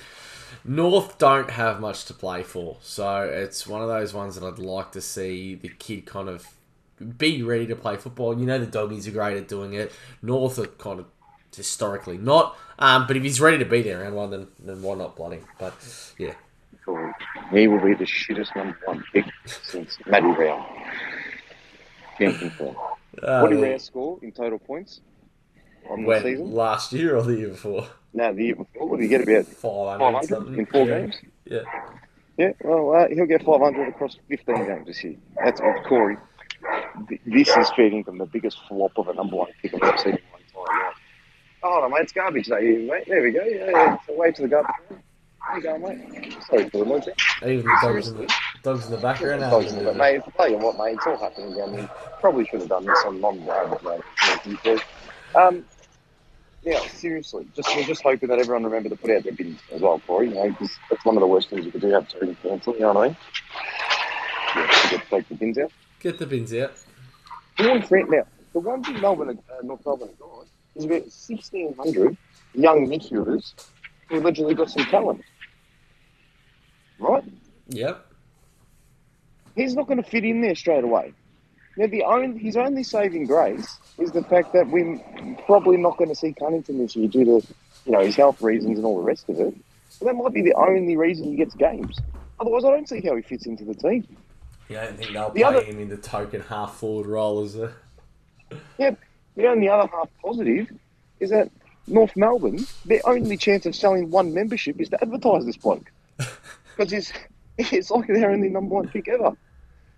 North 0.63 1.17
don't 1.17 1.49
have 1.51 1.79
much 1.79 2.05
to 2.05 2.13
play 2.13 2.43
for, 2.43 2.77
so 2.81 3.21
it's 3.23 3.65
one 3.67 3.81
of 3.81 3.87
those 3.87 4.13
ones 4.13 4.35
that 4.39 4.45
I'd 4.45 4.59
like 4.59 4.91
to 4.93 5.01
see 5.01 5.55
the 5.55 5.69
kid 5.69 6.05
kind 6.05 6.29
of 6.29 6.47
be 7.17 7.41
ready 7.43 7.65
to 7.67 7.75
play 7.75 7.97
football. 7.97 8.37
You 8.39 8.45
know 8.45 8.59
the 8.59 8.65
doggies 8.65 9.07
are 9.07 9.11
great 9.11 9.37
at 9.37 9.47
doing 9.47 9.73
it. 9.73 9.91
North 10.21 10.59
are 10.59 10.67
kind 10.67 10.99
of 10.99 11.05
historically 11.55 12.17
not, 12.17 12.55
um, 12.79 13.07
but 13.07 13.17
if 13.17 13.23
he's 13.23 13.41
ready 13.41 13.57
to 13.57 13.65
be 13.65 13.81
there 13.81 13.99
round 14.01 14.15
one, 14.15 14.29
then, 14.31 14.47
then 14.59 14.81
why 14.81 14.95
not 14.95 15.15
bloody? 15.15 15.39
But 15.59 15.73
yeah, 16.17 16.33
Cool. 16.85 17.11
He 17.51 17.67
will 17.67 17.83
be 17.83 17.93
the 17.93 18.05
shittest 18.05 18.55
number 18.55 18.77
one 18.85 19.03
pick 19.13 19.25
since 19.45 19.97
Matty 20.07 20.27
Rowell. 20.27 20.65
Can 22.17 22.37
confirm. 22.37 22.75
uh, 23.21 23.39
What 23.41 23.51
did 23.51 23.61
Rao 23.61 23.77
score 23.77 24.19
in 24.21 24.31
total 24.31 24.59
points 24.59 25.01
on 25.89 26.03
the 26.03 26.21
season? 26.21 26.51
last 26.53 26.93
year 26.93 27.15
or 27.15 27.23
the 27.23 27.35
year 27.35 27.49
before, 27.49 27.87
No, 28.13 28.33
the 28.33 28.43
year 28.43 28.55
before. 28.55 28.87
What 28.87 28.97
did 28.97 29.03
he 29.03 29.09
get 29.09 29.21
about 29.21 29.45
five 29.45 29.99
500 29.99 30.29
hundred 30.29 30.59
in 30.59 30.65
four 30.65 30.87
yeah. 30.87 30.99
games? 30.99 31.15
Yeah, 31.45 31.61
Yeah, 32.37 32.51
well, 32.63 32.95
uh, 32.95 33.07
he'll 33.07 33.25
get 33.25 33.43
500 33.43 33.87
across 33.87 34.17
15 34.27 34.55
games 34.55 34.87
this 34.87 35.03
year. 35.03 35.15
That's 35.43 35.61
what 35.61 35.83
Corey. 35.85 36.17
This 37.25 37.49
is 37.49 37.71
feeding 37.75 38.03
from 38.03 38.17
the 38.17 38.25
biggest 38.25 38.57
flop 38.67 38.97
of 38.97 39.07
a 39.07 39.13
number 39.13 39.37
one 39.37 39.47
pick 39.61 39.73
I've 39.73 39.81
ever 39.81 39.97
seen 39.97 40.13
in 40.13 40.19
my 40.31 40.39
entire 40.39 40.85
life. 40.85 40.95
Oh, 41.63 41.79
no, 41.81 41.89
mate, 41.89 42.01
it's 42.01 42.11
garbage 42.11 42.47
day, 42.47 42.61
here, 42.61 42.79
mate. 42.87 43.05
There 43.07 43.23
we 43.23 43.31
go. 43.31 43.43
Yeah, 43.43 43.69
yeah. 43.71 43.97
So 44.05 44.15
wait 44.15 44.35
to 44.35 44.43
the 44.43 44.47
garbage. 44.47 44.75
There 44.89 45.57
you 45.57 45.63
go, 45.63 45.77
mate. 45.77 46.37
Sorry 46.47 46.69
for 46.69 46.77
the 46.79 46.85
noise 46.85 47.07
even 47.43 47.65
the 47.65 47.77
dogs 47.81 48.07
in 48.09 48.17
the 48.17 48.33
dogs 48.63 48.85
in 48.85 48.91
the 48.91 48.97
background. 48.97 49.41
Dogs 49.41 49.73
in 49.73 49.85
it. 49.85 49.95
Mate, 49.95 50.21
tell 50.37 50.49
you 50.49 50.57
what, 50.57 50.77
mate, 50.77 50.95
it's 50.95 51.07
all 51.07 51.17
happening 51.17 51.55
down 51.55 51.73
there. 51.73 51.89
Probably 52.19 52.45
should 52.45 52.61
have 52.61 52.69
done 52.69 52.85
this 52.85 52.99
on 53.05 53.19
non-garbage, 53.21 53.83
mate. 53.83 54.83
Um, 55.35 55.65
yeah, 56.63 56.79
seriously, 56.87 57.47
just 57.55 57.75
we're 57.75 57.83
just 57.83 58.03
hoping 58.03 58.29
that 58.29 58.39
everyone 58.39 58.63
remember 58.63 58.89
to 58.89 58.95
put 58.95 59.11
out 59.11 59.23
their 59.23 59.33
bins 59.33 59.59
as 59.71 59.81
well, 59.81 59.99
Corey. 60.05 60.29
You 60.29 60.35
know, 60.35 60.49
because 60.49 60.71
that's 60.89 61.03
one 61.05 61.17
of 61.17 61.21
the 61.21 61.27
worst 61.27 61.49
things 61.49 61.65
you 61.65 61.71
could 61.71 61.81
do 61.81 61.89
have 61.89 62.07
to 62.09 62.35
cancel. 62.41 62.73
You 62.73 62.81
know 62.81 62.93
what 62.93 62.97
I 62.97 63.07
mean? 63.07 63.17
Yeah, 64.55 64.89
get 64.89 65.09
take 65.09 65.29
the 65.29 65.35
bins 65.35 65.57
out. 65.57 65.71
Get 65.99 66.19
the 66.19 66.25
bins 66.25 66.53
out. 66.53 66.73
The 67.57 67.69
one 67.69 67.81
friend 67.83 68.09
now, 68.09 68.23
the 68.53 68.59
one 68.59 68.83
thing 68.83 69.01
Melbourne, 69.01 69.39
uh, 69.49 69.63
North 69.63 69.85
Melbourne 69.85 70.09
have 70.09 70.19
got 70.19 70.45
is 70.75 70.85
about 70.85 71.11
sixteen 71.11 71.73
hundred 71.75 72.17
young 72.53 72.87
midfielders 72.87 73.53
who 74.09 74.19
allegedly 74.19 74.53
got 74.53 74.69
some 74.69 74.85
talent. 74.85 75.21
Right? 76.99 77.23
Yep. 77.69 78.05
He's 79.55 79.75
not 79.75 79.87
going 79.87 80.01
to 80.01 80.09
fit 80.09 80.23
in 80.23 80.41
there 80.41 80.55
straight 80.55 80.83
away. 80.83 81.13
Now, 81.77 81.87
the 81.87 82.03
only, 82.03 82.39
his 82.39 82.57
only 82.57 82.83
saving 82.83 83.25
grace 83.27 83.77
is 83.97 84.11
the 84.11 84.23
fact 84.23 84.53
that 84.53 84.67
we're 84.69 84.99
probably 85.45 85.77
not 85.77 85.97
going 85.97 86.09
to 86.09 86.15
see 86.15 86.33
Cunnington 86.33 86.77
this 86.79 86.95
year 86.95 87.07
due 87.07 87.25
to, 87.25 87.47
you 87.85 87.91
know, 87.91 88.01
his 88.01 88.15
health 88.15 88.41
reasons 88.41 88.77
and 88.77 88.85
all 88.85 88.97
the 88.97 89.03
rest 89.03 89.29
of 89.29 89.39
it. 89.39 89.55
But 89.99 90.05
that 90.07 90.15
might 90.15 90.33
be 90.33 90.41
the 90.41 90.53
only 90.55 90.97
reason 90.97 91.25
he 91.25 91.35
gets 91.35 91.55
games. 91.55 91.97
Otherwise, 92.39 92.65
I 92.65 92.71
don't 92.71 92.89
see 92.89 93.01
how 93.01 93.15
he 93.15 93.21
fits 93.21 93.45
into 93.45 93.63
the 93.63 93.73
team. 93.75 94.05
You 94.67 94.75
don't 94.77 94.97
think 94.97 95.11
they'll 95.13 95.29
The 95.29 95.41
play 95.41 95.43
other- 95.43 95.61
him 95.63 95.79
in 95.79 95.89
the 95.89 95.97
token 95.97 96.41
half 96.41 96.75
forward 96.75 97.05
role 97.07 97.43
as 97.43 97.55
a 97.55 97.73
Yeah, 98.77 98.95
the 99.35 99.47
only 99.47 99.69
other 99.69 99.87
half 99.91 100.09
positive 100.21 100.71
is 101.19 101.29
that 101.29 101.49
North 101.87 102.15
Melbourne, 102.15 102.65
their 102.85 103.01
only 103.05 103.37
chance 103.37 103.65
of 103.65 103.75
selling 103.75 104.09
one 104.11 104.33
membership 104.33 104.79
is 104.79 104.89
to 104.89 105.01
advertise 105.01 105.45
this 105.45 105.57
bloke. 105.57 105.91
Because 106.77 106.93
it's, 106.93 107.11
it's 107.57 107.91
like 107.91 108.07
their 108.07 108.31
only 108.31 108.47
number 108.49 108.73
one 108.75 108.87
pick 108.87 109.07
ever. 109.09 109.33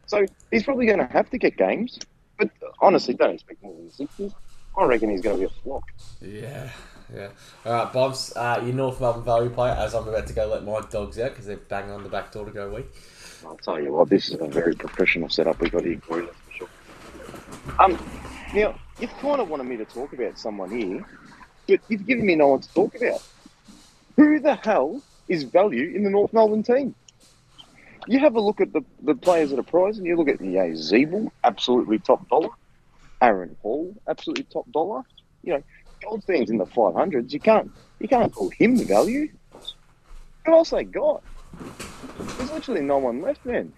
So 0.06 0.26
he's 0.52 0.64
probably 0.64 0.86
going 0.86 1.00
to 1.00 1.06
have 1.06 1.30
to 1.32 1.38
get 1.38 1.58
games. 1.58 2.00
But 2.38 2.50
honestly, 2.80 3.14
don't 3.14 3.34
expect 3.34 3.64
more 3.64 3.74
than 3.76 3.92
60. 3.92 4.34
I 4.78 4.86
reckon 4.86 5.10
he's 5.10 5.22
going 5.22 5.38
to 5.38 5.40
be 5.42 5.46
a 5.46 5.62
flop. 5.62 5.84
Yeah, 6.22 6.70
yeah. 7.14 7.30
All 7.66 7.74
right, 7.74 7.94
Bobs, 7.94 8.34
uh, 8.36 8.62
your 8.64 8.74
North 8.74 9.00
Melbourne 9.00 9.24
value 9.24 9.50
player, 9.50 9.74
as 9.74 9.94
I'm 9.94 10.08
about 10.08 10.28
to 10.28 10.34
go 10.34 10.48
let 10.48 10.64
my 10.64 10.82
dogs 10.90 11.20
out 11.20 11.32
because 11.32 11.46
they're 11.46 11.58
banging 11.58 11.92
on 11.92 12.04
the 12.04 12.10
back 12.10 12.32
door 12.32 12.46
to 12.46 12.52
go 12.52 12.70
wee. 12.72 12.86
I'll 13.46 13.58
tell 13.58 13.80
you 13.80 13.94
what, 13.94 14.10
this 14.10 14.30
is 14.30 14.40
a 14.40 14.48
very 14.48 14.74
professional 14.74 15.30
setup 15.30 15.60
we've 15.60 15.72
got 15.72 15.84
here, 15.84 15.98
Corey, 15.98 16.26
that's 16.26 16.38
for 16.38 16.52
sure. 16.52 16.70
Um, 17.80 18.04
now, 18.54 18.76
you've 19.00 19.14
kind 19.18 19.42
of 19.42 19.50
wanted 19.50 19.66
me 19.66 19.78
to 19.78 19.86
talk 19.86 20.14
about 20.14 20.40
someone 20.40 20.72
here, 20.72 21.06
but 21.68 21.82
you've 21.88 22.08
given 22.08 22.26
me 22.26 22.36
no 22.36 22.48
one 22.48 22.62
to 22.62 22.74
talk 22.74 22.96
about. 22.96 23.22
Who 24.16 24.40
the 24.40 24.56
hell 24.56 25.02
is 25.28 25.44
value 25.44 25.96
in 25.96 26.04
the 26.04 26.10
North 26.10 26.34
Melbourne 26.34 26.64
team? 26.64 26.96
You 28.08 28.20
have 28.20 28.36
a 28.36 28.42
look 28.42 28.62
at 28.62 28.74
the, 28.74 28.82
the 29.02 29.16
players 29.16 29.50
that 29.52 29.60
are 29.60 29.64
prized, 29.64 29.98
and 29.98 30.08
you 30.08 30.16
look 30.16 30.28
at 30.28 30.42
yeah, 30.42 30.68
Ziebell, 30.68 31.32
absolutely 31.44 32.00
top 32.00 32.28
dollar. 32.30 32.50
Aaron 33.22 33.56
Hall, 33.62 33.96
absolutely 34.08 34.44
top 34.46 34.70
dollar. 34.72 35.04
You 35.44 35.54
know, 35.54 35.64
Goldstein's 36.02 36.50
in 36.50 36.58
the 36.58 36.66
500s. 36.66 37.32
You 37.32 37.40
can't 37.40 37.72
you 38.00 38.08
can't 38.08 38.34
call 38.34 38.50
him 38.50 38.76
the 38.76 38.84
value. 38.84 39.30
Who 40.46 40.54
else 40.54 40.72
they 40.72 40.84
got? 40.84 41.24
There's 42.38 42.52
literally 42.52 42.82
no 42.82 42.98
one 42.98 43.22
left, 43.22 43.46
man. 43.46 43.72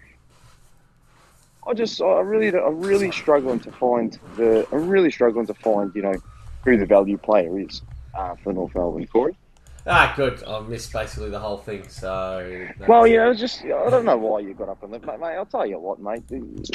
I 1.66 1.74
just, 1.74 2.00
I 2.00 2.20
really, 2.20 2.48
I'm 2.48 2.80
really 2.80 3.10
struggling 3.10 3.60
to 3.60 3.72
find 3.72 4.18
the, 4.36 4.66
I'm 4.72 4.88
really 4.88 5.10
struggling 5.10 5.46
to 5.46 5.54
find, 5.54 5.94
you 5.94 6.02
know, 6.02 6.14
who 6.64 6.76
the 6.76 6.86
value 6.86 7.18
player 7.18 7.58
is 7.58 7.82
uh, 8.14 8.36
for 8.36 8.52
North 8.52 8.74
Melbourne, 8.74 9.06
Corey. 9.06 9.36
Ah, 9.88 10.12
good. 10.16 10.42
I 10.44 10.60
missed 10.60 10.92
basically 10.92 11.30
the 11.30 11.38
whole 11.38 11.58
thing, 11.58 11.88
so. 11.88 12.66
Well, 12.88 13.06
you 13.06 13.18
know, 13.18 13.32
just, 13.34 13.62
I 13.62 13.88
don't 13.88 14.04
know 14.04 14.16
why 14.16 14.40
you 14.40 14.52
got 14.52 14.68
up 14.68 14.82
and 14.82 14.90
left, 14.90 15.06
mate. 15.06 15.20
mate 15.20 15.36
I'll 15.36 15.46
tell 15.46 15.64
you 15.66 15.78
what, 15.78 16.00
mate. 16.00 16.24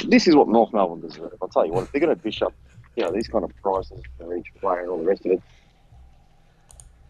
This 0.08 0.26
is 0.26 0.34
what 0.34 0.48
North 0.48 0.72
Melbourne 0.72 1.00
deserve. 1.02 1.34
I'll 1.42 1.48
tell 1.48 1.66
you 1.66 1.72
what, 1.72 1.84
if 1.84 1.92
they're 1.92 2.00
going 2.00 2.16
to 2.16 2.22
dish 2.22 2.40
up, 2.40 2.54
you 2.96 3.04
know, 3.04 3.12
these 3.12 3.28
kind 3.28 3.44
of 3.44 3.52
prices 3.62 4.00
for 4.16 4.34
each 4.34 4.46
player 4.60 4.80
and 4.80 4.90
all 4.90 4.98
the 4.98 5.04
rest 5.04 5.26
of 5.26 5.32
it. 5.32 5.42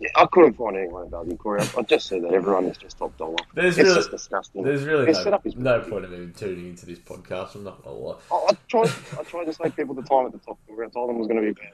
Yeah, 0.00 0.08
I 0.16 0.26
couldn't 0.26 0.54
find 0.54 0.76
anyone 0.76 1.06
about 1.06 1.26
value, 1.26 1.36
Corey. 1.36 1.60
I, 1.60 1.68
I 1.78 1.82
just 1.82 2.08
said 2.08 2.24
that 2.24 2.32
everyone 2.32 2.64
is 2.64 2.76
just 2.76 2.98
top 2.98 3.16
dollar. 3.18 3.36
There's 3.54 3.78
it's 3.78 3.86
really, 3.86 4.00
just 4.00 4.10
disgusting. 4.10 4.64
there's 4.64 4.82
really 4.82 5.06
no, 5.06 5.12
setup 5.12 5.46
is 5.46 5.54
no 5.54 5.78
point 5.78 6.04
of 6.04 6.12
even 6.12 6.32
tuning 6.32 6.70
into 6.70 6.86
this 6.86 6.98
podcast. 6.98 7.54
I'm 7.54 7.62
not 7.62 7.84
gonna 7.84 7.96
lie. 7.96 8.16
I, 8.32 8.34
I 8.34 8.56
tried, 8.66 8.90
I 9.16 9.22
tried 9.22 9.44
to 9.44 9.52
save 9.52 9.76
people 9.76 9.94
the 9.94 10.02
time 10.02 10.26
at 10.26 10.32
the 10.32 10.38
top, 10.38 10.58
Corey. 10.66 10.86
I 10.86 10.90
told 10.90 11.08
them 11.08 11.16
it 11.16 11.18
was 11.20 11.28
going 11.28 11.40
to 11.40 11.46
be 11.46 11.52
bad. 11.52 11.72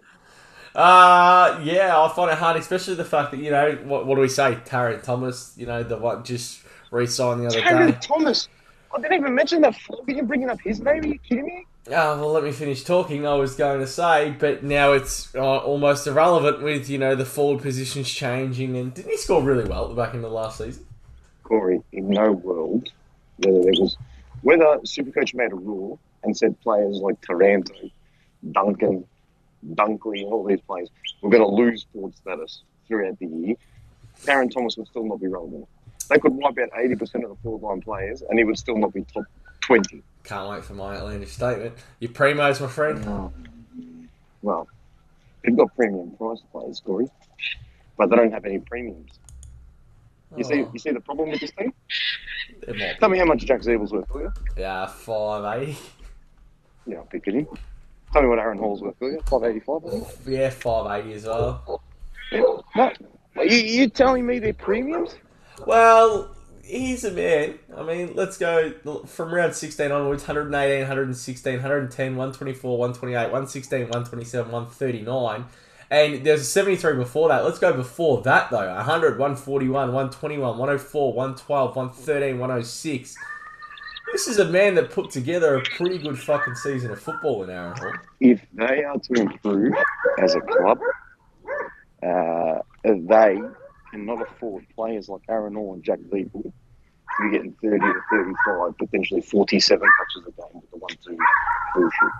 Uh 0.74 1.60
yeah, 1.62 2.00
I 2.00 2.12
find 2.14 2.30
it 2.30 2.38
hard, 2.38 2.56
especially 2.56 2.94
the 2.94 3.04
fact 3.04 3.30
that 3.32 3.38
you 3.38 3.50
know 3.50 3.72
what, 3.84 4.06
what 4.06 4.14
do 4.16 4.20
we 4.20 4.28
say? 4.28 4.56
Tarryn 4.64 5.02
Thomas, 5.02 5.54
you 5.56 5.66
know 5.66 5.82
the 5.82 5.96
one 5.96 6.24
just 6.24 6.62
re-signed 6.90 7.40
the 7.40 7.46
other 7.46 7.60
Tarryn 7.60 7.92
day. 7.92 7.98
Thomas. 8.00 8.48
I 8.94 9.00
didn't 9.00 9.18
even 9.18 9.34
mention 9.34 9.60
that 9.62 9.76
flog. 9.76 10.08
Are 10.08 10.12
you 10.12 10.22
bringing 10.22 10.48
up 10.48 10.60
his 10.60 10.80
name? 10.80 11.02
Are 11.04 11.06
you 11.06 11.18
kidding 11.18 11.44
me? 11.44 11.66
Oh, 11.88 12.20
well, 12.20 12.32
let 12.32 12.42
me 12.42 12.52
finish 12.52 12.84
talking. 12.84 13.26
I 13.26 13.34
was 13.34 13.54
going 13.54 13.80
to 13.80 13.86
say, 13.86 14.34
but 14.38 14.62
now 14.62 14.92
it's 14.92 15.34
uh, 15.34 15.58
almost 15.58 16.06
irrelevant 16.06 16.62
with 16.62 16.88
you 16.88 16.98
know 16.98 17.14
the 17.14 17.24
forward 17.24 17.62
positions 17.62 18.08
changing. 18.08 18.76
And 18.76 18.94
didn't 18.94 19.10
he 19.10 19.16
score 19.18 19.42
really 19.42 19.68
well 19.68 19.94
back 19.94 20.14
in 20.14 20.22
the 20.22 20.30
last 20.30 20.58
season? 20.58 20.86
Corey, 21.44 21.82
in 21.92 22.10
no 22.10 22.32
world 22.32 22.90
whether 23.38 23.62
there 23.62 23.72
was 23.80 23.96
whether 24.42 24.64
Supercoach 24.78 25.34
made 25.34 25.52
a 25.52 25.56
rule 25.56 25.98
and 26.22 26.36
said 26.36 26.60
players 26.60 26.98
like 26.98 27.20
Taranto, 27.22 27.74
Duncan, 28.52 29.04
Dunkley, 29.66 30.22
and 30.22 30.32
all 30.32 30.44
these 30.44 30.60
players 30.60 30.88
were 31.22 31.30
going 31.30 31.42
to 31.42 31.48
lose 31.48 31.86
forward 31.92 32.14
status 32.16 32.62
throughout 32.86 33.18
the 33.18 33.26
year. 33.26 33.54
Aaron 34.26 34.48
Thomas 34.48 34.76
would 34.76 34.88
still 34.88 35.04
not 35.06 35.20
be 35.20 35.26
relevant. 35.28 35.66
They 36.08 36.18
could 36.18 36.32
wipe 36.32 36.56
out 36.58 36.70
80% 36.70 37.00
of 37.24 37.30
the 37.30 37.36
forward 37.42 37.62
line 37.66 37.80
players 37.82 38.22
and 38.22 38.38
he 38.38 38.44
would 38.44 38.58
still 38.58 38.78
not 38.78 38.94
be 38.94 39.02
top 39.12 39.24
20. 39.62 40.02
Can't 40.24 40.50
wait 40.50 40.64
for 40.64 40.74
my 40.74 40.96
outlandish 40.96 41.32
statement. 41.32 41.74
Your 42.00 42.10
primos, 42.12 42.60
my 42.60 42.66
friend. 42.66 43.30
Well, 44.42 44.68
they've 45.44 45.56
got 45.56 45.74
premium 45.76 46.10
price 46.12 46.40
players, 46.50 46.80
Corey, 46.84 47.08
but 47.96 48.08
they 48.10 48.16
don't 48.16 48.32
have 48.32 48.44
any 48.44 48.58
premiums. 48.58 49.12
You 50.36 50.44
see, 50.44 50.62
Oh, 50.62 50.70
you 50.72 50.78
see 50.78 50.90
the 50.90 51.00
problem 51.00 51.30
with 51.30 51.40
this 51.40 51.50
team. 51.52 51.72
Tell 53.00 53.08
me 53.08 53.18
how 53.18 53.24
much 53.24 53.44
Jack 53.46 53.60
Ziebell's 53.60 53.92
worth, 53.92 54.10
will 54.10 54.22
you? 54.22 54.32
Yeah, 54.56 54.86
five 54.86 55.60
eighty. 55.62 55.76
Yeah, 56.86 56.98
I'll 56.98 57.04
pick 57.04 57.26
it 57.26 57.34
in. 57.34 57.46
Tell 58.12 58.22
me 58.22 58.28
what 58.28 58.38
Aaron 58.38 58.58
Hall's 58.58 58.80
worth, 58.80 59.00
will 59.00 59.12
you? 59.12 59.20
Five 59.26 59.44
eighty-five. 59.44 59.82
I. 59.84 60.30
Yeah, 60.30 60.50
five 60.50 61.00
eighty 61.00 61.14
as 61.14 61.24
well. 61.24 61.82
No, 62.32 62.92
you, 63.42 63.56
you 63.56 63.88
telling 63.88 64.26
me 64.26 64.38
they're 64.38 64.52
premiums? 64.52 65.14
Well, 65.66 66.34
he's 66.62 67.04
a 67.04 67.10
man. 67.10 67.58
I 67.76 67.82
mean, 67.82 68.12
let's 68.14 68.38
go 68.38 68.72
from 69.06 69.34
round 69.34 69.54
16 69.54 69.90
onwards 69.90 70.22
118, 70.22 70.80
116, 70.80 71.52
110, 71.54 72.16
124, 72.16 72.78
128, 72.78 73.16
116, 73.16 73.80
127, 73.80 74.52
139. 74.52 75.44
And 75.90 76.24
there's 76.24 76.42
a 76.42 76.44
73 76.44 76.96
before 76.96 77.28
that. 77.28 77.44
Let's 77.44 77.58
go 77.58 77.72
before 77.72 78.20
that, 78.22 78.50
though 78.50 78.74
100, 78.74 79.18
141, 79.18 79.72
121, 79.72 80.58
104, 80.58 81.12
112, 81.14 81.76
113, 81.76 82.38
106. 82.38 83.16
This 84.12 84.26
is 84.26 84.38
a 84.38 84.44
man 84.44 84.74
that 84.76 84.90
put 84.90 85.10
together 85.10 85.56
a 85.56 85.62
pretty 85.62 85.98
good 85.98 86.18
fucking 86.18 86.54
season 86.54 86.90
of 86.90 87.00
football 87.00 87.42
in 87.44 87.50
Aaron 87.50 87.76
Hall. 87.76 87.92
If 88.20 88.40
they 88.52 88.84
are 88.84 88.98
to 88.98 89.14
improve 89.20 89.74
as 90.18 90.34
a 90.34 90.40
club, 90.40 90.80
uh, 92.02 92.58
they 92.84 93.40
cannot 93.90 94.22
afford 94.22 94.66
players 94.74 95.08
like 95.08 95.22
Aaron 95.28 95.54
Hall 95.54 95.74
and 95.74 95.82
Jack 95.82 95.98
Ziebell 96.10 96.42
to 96.42 96.52
be 97.22 97.30
getting 97.30 97.54
30 97.62 97.78
to 97.78 98.00
35, 98.10 98.78
potentially 98.78 99.20
47 99.20 99.80
touches 99.80 100.28
a 100.28 100.40
game 100.40 100.60
with 100.60 100.70
the 100.70 100.76
one-two 100.76 101.16
bullshit 101.74 102.12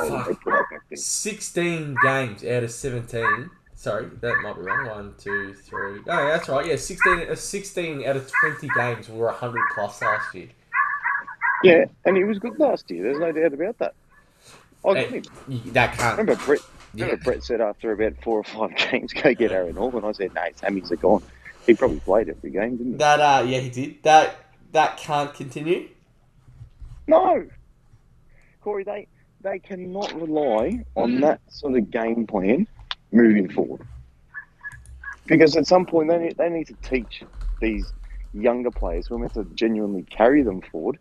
they, 0.00 0.08
Fuck. 0.08 0.26
they 0.26 0.34
put 0.34 0.54
up 0.54 0.70
back 0.70 0.80
then. 0.88 0.96
16 0.96 1.96
games 2.02 2.44
out 2.44 2.64
of 2.64 2.70
17. 2.70 3.50
Sorry, 3.74 4.06
that 4.20 4.40
might 4.42 4.56
be 4.56 4.62
wrong. 4.62 4.86
One, 4.86 5.14
two, 5.18 5.54
three. 5.54 6.00
No, 6.06 6.26
that's 6.28 6.48
right. 6.48 6.66
Yeah, 6.66 6.76
16, 6.76 7.26
uh, 7.30 7.34
16 7.34 8.06
out 8.06 8.16
of 8.16 8.30
20 8.40 8.68
games 8.76 9.08
were 9.08 9.26
100 9.26 9.60
plus 9.74 10.00
last 10.00 10.34
year. 10.34 10.48
Yeah, 11.64 11.84
and 12.04 12.16
he 12.16 12.24
was 12.24 12.38
good 12.38 12.58
last 12.58 12.90
year. 12.90 13.02
There's 13.04 13.18
no 13.18 13.32
doubt 13.32 13.52
about 13.54 13.78
that. 13.78 13.94
I 14.86 14.94
Hey, 14.94 15.22
That 15.72 15.96
can't. 15.96 16.18
remember 16.18 16.42
Brett. 16.44 16.60
Yeah. 16.94 17.06
Remember 17.06 17.24
Brett 17.24 17.42
said 17.42 17.60
after 17.60 17.90
about 17.92 18.12
four 18.22 18.38
or 18.40 18.44
five 18.44 18.76
games, 18.90 19.12
go 19.12 19.34
get 19.34 19.50
Aaron 19.50 19.76
and 19.78 20.04
I 20.06 20.12
said, 20.12 20.34
"No, 20.34 20.42
Sammy's 20.56 20.92
are 20.92 20.96
gone." 20.96 21.22
He 21.66 21.74
probably 21.74 22.00
played 22.00 22.28
every 22.28 22.50
game, 22.50 22.76
didn't 22.76 22.92
he? 22.92 22.98
That, 22.98 23.20
uh, 23.20 23.42
yeah, 23.46 23.60
he 23.60 23.70
did. 23.70 24.02
That 24.02 24.36
that 24.72 24.98
can't 24.98 25.32
continue. 25.32 25.88
No, 27.06 27.46
Corey, 28.60 28.84
they 28.84 29.08
they 29.40 29.58
cannot 29.58 30.12
rely 30.20 30.84
on 30.94 31.20
that 31.20 31.40
sort 31.48 31.76
of 31.76 31.90
game 31.90 32.26
plan 32.26 32.66
moving 33.12 33.48
forward. 33.50 33.82
Because 35.26 35.56
at 35.56 35.66
some 35.66 35.86
point 35.86 36.10
they 36.10 36.18
need, 36.18 36.36
they 36.36 36.50
need 36.50 36.66
to 36.66 36.74
teach 36.82 37.22
these 37.60 37.90
younger 38.34 38.70
players 38.70 39.06
who 39.06 39.14
are 39.14 39.18
meant 39.18 39.32
to 39.34 39.44
genuinely 39.54 40.02
carry 40.02 40.42
them 40.42 40.60
forward 40.60 40.98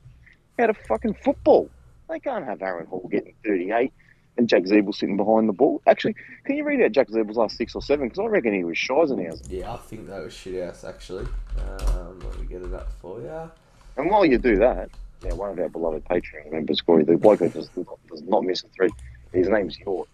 how 0.58 0.66
of 0.66 0.78
fucking 0.88 1.16
football. 1.16 1.70
They 2.10 2.20
can't 2.20 2.46
have 2.46 2.62
Aaron 2.62 2.86
Hall 2.86 3.08
getting 3.12 3.34
38 3.46 3.92
and 4.38 4.50
Jack 4.50 4.64
Ziebell 4.64 4.94
sitting 4.94 5.18
behind 5.18 5.48
the 5.48 5.54
ball. 5.54 5.82
Actually, 5.88 6.16
can 6.46 6.58
you 6.58 6.64
read 6.64 6.82
out 6.82 6.92
Jack 6.92 7.08
Ziebell's 7.10 7.38
last 7.38 7.58
six 7.58 7.76
or 7.76 7.82
seven? 7.82 8.08
Because 8.08 8.20
I 8.20 8.26
reckon 8.26 8.54
he 8.54 8.64
was 8.64 8.78
Scheisenhausen. 8.78 9.46
Yeah, 9.50 9.74
I 9.74 9.78
think 9.78 10.08
that 10.08 10.24
was 10.24 10.34
shit 10.34 10.64
house, 10.64 10.84
actually. 10.84 11.26
Um, 11.58 12.20
let 12.20 12.40
me 12.40 12.46
get 12.48 12.62
it 12.62 12.74
up 12.74 12.92
for 13.00 13.20
you. 13.20 13.52
And 13.98 14.10
while 14.10 14.26
you 14.26 14.38
do 14.38 14.58
that, 14.58 14.90
yeah, 15.24 15.34
one 15.34 15.52
of 15.52 15.60
our 15.60 15.70
beloved 15.70 16.04
Patreon 16.06 16.52
members, 16.52 16.82
Corey, 16.82 17.04
the 17.04 17.18
bloke 17.18 17.40
does, 17.40 17.54
does 17.54 18.22
not 18.24 18.44
miss 18.44 18.64
a 18.64 18.68
three, 18.70 18.90
his 19.32 19.48
name's 19.48 19.78
Yort. 19.78 20.08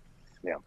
Now, 0.44 0.62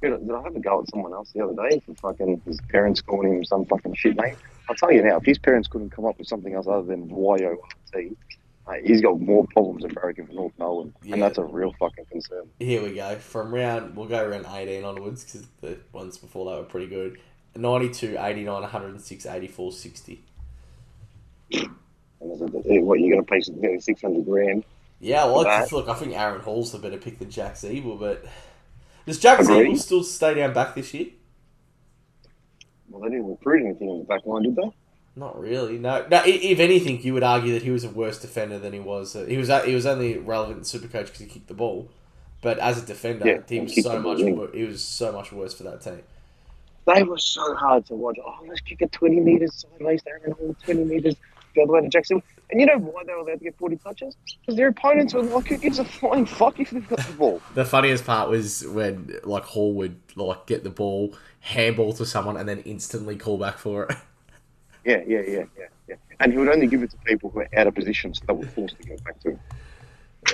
did 0.00 0.12
I, 0.12 0.16
did 0.18 0.30
I 0.30 0.42
have 0.42 0.54
a 0.54 0.60
go 0.60 0.82
at 0.82 0.88
someone 0.90 1.12
else 1.12 1.32
the 1.32 1.42
other 1.42 1.68
day 1.68 1.80
for 1.80 1.94
fucking 1.94 2.42
his 2.44 2.60
parents 2.68 3.00
calling 3.00 3.38
him 3.38 3.44
some 3.44 3.64
fucking 3.64 3.94
shit 3.94 4.16
name? 4.16 4.36
I'll 4.68 4.76
tell 4.76 4.92
you 4.92 5.02
now, 5.02 5.16
if 5.16 5.24
his 5.24 5.38
parents 5.38 5.68
couldn't 5.68 5.90
come 5.90 6.04
up 6.04 6.18
with 6.18 6.28
something 6.28 6.54
else 6.54 6.66
other 6.68 6.86
than 6.86 7.08
Y-O-R-T, 7.08 8.16
uh, 8.66 8.72
he's 8.84 9.00
got 9.00 9.20
more 9.20 9.46
problems 9.48 9.82
than 9.82 9.92
Berwick 9.92 10.24
for 10.26 10.32
North 10.32 10.52
Melbourne, 10.58 10.94
Yeah. 11.02 11.14
and 11.14 11.22
that's 11.22 11.38
a 11.38 11.44
real 11.44 11.72
fucking 11.78 12.04
concern. 12.06 12.48
Here 12.58 12.82
we 12.82 12.94
go. 12.94 13.16
From 13.16 13.52
round, 13.52 13.96
we'll 13.96 14.06
go 14.08 14.24
around 14.24 14.46
18 14.46 14.84
onwards 14.84 15.24
because 15.24 15.46
the 15.60 15.78
ones 15.92 16.18
before 16.18 16.50
that 16.50 16.58
were 16.58 16.64
pretty 16.64 16.86
good. 16.86 17.18
92, 17.56 18.16
89, 18.18 18.62
106, 18.62 19.26
84, 19.26 19.72
60. 19.72 20.24
And 21.52 21.68
I 22.22 22.38
said, 22.38 22.54
"Eh, 22.66 22.78
what, 22.80 23.00
you're 23.00 23.10
going 23.20 23.24
to 23.24 23.30
pay 23.68 23.78
600 23.80 24.24
grand? 24.24 24.64
Yeah, 25.00 25.24
well, 25.26 25.44
it's, 25.62 25.72
look, 25.72 25.88
I 25.88 25.94
think 25.94 26.14
Aaron 26.14 26.40
Hall's 26.40 26.70
the 26.72 26.78
better 26.78 26.96
pick 26.96 27.18
than 27.18 27.28
Jack 27.30 27.54
Ziebell, 27.54 27.98
but 27.98 28.24
does 29.04 29.18
Jack 29.18 29.40
Agreed. 29.40 29.66
Ziebell 29.72 29.78
still 29.78 30.04
stay 30.04 30.34
down 30.34 30.52
back 30.54 30.76
this 30.76 30.94
year? 30.94 31.06
Well, 32.88 33.02
they 33.02 33.08
didn't 33.08 33.28
recruit 33.28 33.64
anything 33.66 33.88
on 33.88 33.98
the 33.98 34.04
back 34.04 34.24
line, 34.24 34.44
did 34.44 34.54
they? 34.56 34.70
Not 35.14 35.38
really. 35.38 35.78
No, 35.78 36.06
no. 36.10 36.22
If 36.24 36.58
anything, 36.58 37.02
you 37.02 37.12
would 37.14 37.22
argue 37.22 37.52
that 37.52 37.62
he 37.62 37.70
was 37.70 37.84
a 37.84 37.90
worse 37.90 38.18
defender 38.18 38.58
than 38.58 38.72
he 38.72 38.80
was. 38.80 39.14
Uh, 39.14 39.24
he 39.26 39.36
was. 39.36 39.48
He 39.64 39.74
was 39.74 39.84
only 39.86 40.16
relevant 40.18 40.58
in 40.58 40.64
Supercoach 40.64 41.06
because 41.06 41.18
he 41.18 41.26
kicked 41.26 41.48
the 41.48 41.54
ball, 41.54 41.88
but 42.40 42.58
as 42.58 42.82
a 42.82 42.86
defender, 42.86 43.26
Yeah, 43.26 43.40
he 43.46 43.60
was 43.60 43.82
so 43.82 44.00
much. 44.00 44.20
wor- 44.22 44.50
He 44.54 44.64
was 44.64 44.82
so 44.82 45.12
much 45.12 45.30
worse 45.32 45.52
for 45.54 45.64
that 45.64 45.82
team. 45.82 46.00
They 46.86 47.02
were 47.02 47.18
so 47.18 47.54
hard 47.54 47.84
to 47.86 47.94
watch. 47.94 48.16
Oh, 48.24 48.38
let's 48.48 48.60
kick 48.62 48.80
it 48.82 48.90
20 48.90 49.20
metres 49.20 49.64
sideways 49.70 50.00
Aaron 50.06 50.32
Hall, 50.32 50.56
20 50.64 50.84
metres 50.84 51.14
the 51.54 51.62
other 51.62 51.72
way 51.74 51.82
to 51.82 51.88
Jackson. 51.88 52.22
And 52.50 52.60
you 52.60 52.66
know 52.66 52.78
why 52.78 53.04
they 53.04 53.12
were 53.12 53.20
allowed 53.20 53.38
to 53.38 53.44
get 53.44 53.56
40 53.56 53.76
touches? 53.76 54.16
Because 54.40 54.56
their 54.56 54.68
opponents 54.68 55.14
were 55.14 55.22
like, 55.22 55.46
who 55.46 55.58
gives 55.58 55.78
a 55.78 55.84
flying 55.84 56.26
fuck 56.26 56.58
if 56.58 56.70
they've 56.70 56.86
got 56.88 56.98
the 57.06 57.12
ball? 57.12 57.40
The 57.54 57.64
funniest 57.64 58.04
part 58.04 58.30
was 58.30 58.66
when 58.66 59.14
like 59.24 59.44
Hall 59.44 59.72
would 59.74 60.00
like 60.16 60.46
get 60.46 60.64
the 60.64 60.70
ball, 60.70 61.14
handball 61.40 61.92
to 61.94 62.04
someone, 62.06 62.36
and 62.36 62.48
then 62.48 62.58
instantly 62.60 63.16
call 63.16 63.38
back 63.38 63.58
for 63.58 63.84
it. 63.84 63.96
Yeah, 64.84 65.02
yeah, 65.06 65.20
yeah, 65.20 65.44
yeah, 65.58 65.66
yeah. 65.88 65.94
And 66.20 66.32
he 66.32 66.38
would 66.38 66.48
only 66.48 66.66
give 66.66 66.82
it 66.82 66.90
to 66.90 66.96
people 66.98 67.30
who 67.30 67.40
were 67.40 67.48
out 67.56 67.66
of 67.66 67.74
position, 67.74 68.14
so 68.14 68.24
they 68.26 68.32
were 68.32 68.46
forced 68.46 68.76
to 68.80 68.88
go 68.88 68.96
back 69.04 69.20
to 69.20 69.30
him. 69.30 69.40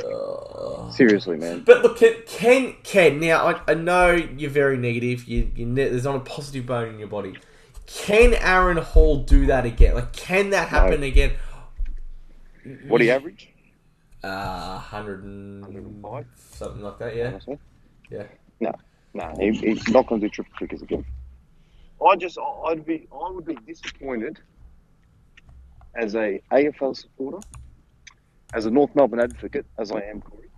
Uh, 0.05 0.91
Seriously, 0.91 1.37
man. 1.37 1.63
But 1.65 1.83
look, 1.83 1.99
can, 2.27 2.75
can 2.83 3.21
now? 3.21 3.47
I, 3.47 3.73
I 3.73 3.75
know 3.75 4.13
you're 4.13 4.51
very 4.51 4.77
negative. 4.77 5.25
You, 5.25 5.51
you 5.55 5.75
there's 5.75 6.05
not 6.05 6.17
a 6.17 6.21
positive 6.21 6.67
bone 6.67 6.89
in 6.95 6.99
your 6.99 7.09
body. 7.09 7.37
Can 7.87 8.35
Aaron 8.35 8.77
Hall 8.77 9.23
do 9.25 9.47
that 9.47 9.65
again? 9.65 9.95
Like, 9.95 10.13
can 10.13 10.51
that 10.51 10.69
happen 10.69 11.03
again? 11.03 11.33
What 12.87 12.99
do 12.99 13.05
you 13.05 13.13
average? 13.13 13.49
Uh, 14.23 14.79
hundred 14.79 15.25
and 15.25 15.63
105? 15.63 16.27
something 16.37 16.83
like 16.83 16.99
that. 16.99 17.17
Yeah. 17.17 17.39
Yeah. 18.11 18.27
No, 18.61 18.73
no, 19.15 19.35
he, 19.39 19.53
he's 19.53 19.89
not 19.89 20.07
going 20.07 20.21
to 20.21 20.27
do 20.27 20.31
triple 20.31 20.53
figures 20.59 20.83
again. 20.83 21.05
I 22.05 22.17
just, 22.17 22.39
I'd 22.67 22.85
be, 22.85 23.09
I 23.13 23.31
would 23.31 23.45
be 23.45 23.57
disappointed 23.67 24.39
as 25.95 26.15
a 26.15 26.41
AFL 26.53 26.97
supporter, 26.97 27.47
as 28.55 28.67
a 28.67 28.71
North 28.71 28.95
Melbourne 28.95 29.21
advocate, 29.21 29.67
as 29.79 29.91
I 29.91 30.01
am, 30.03 30.21
Corey, 30.21 30.49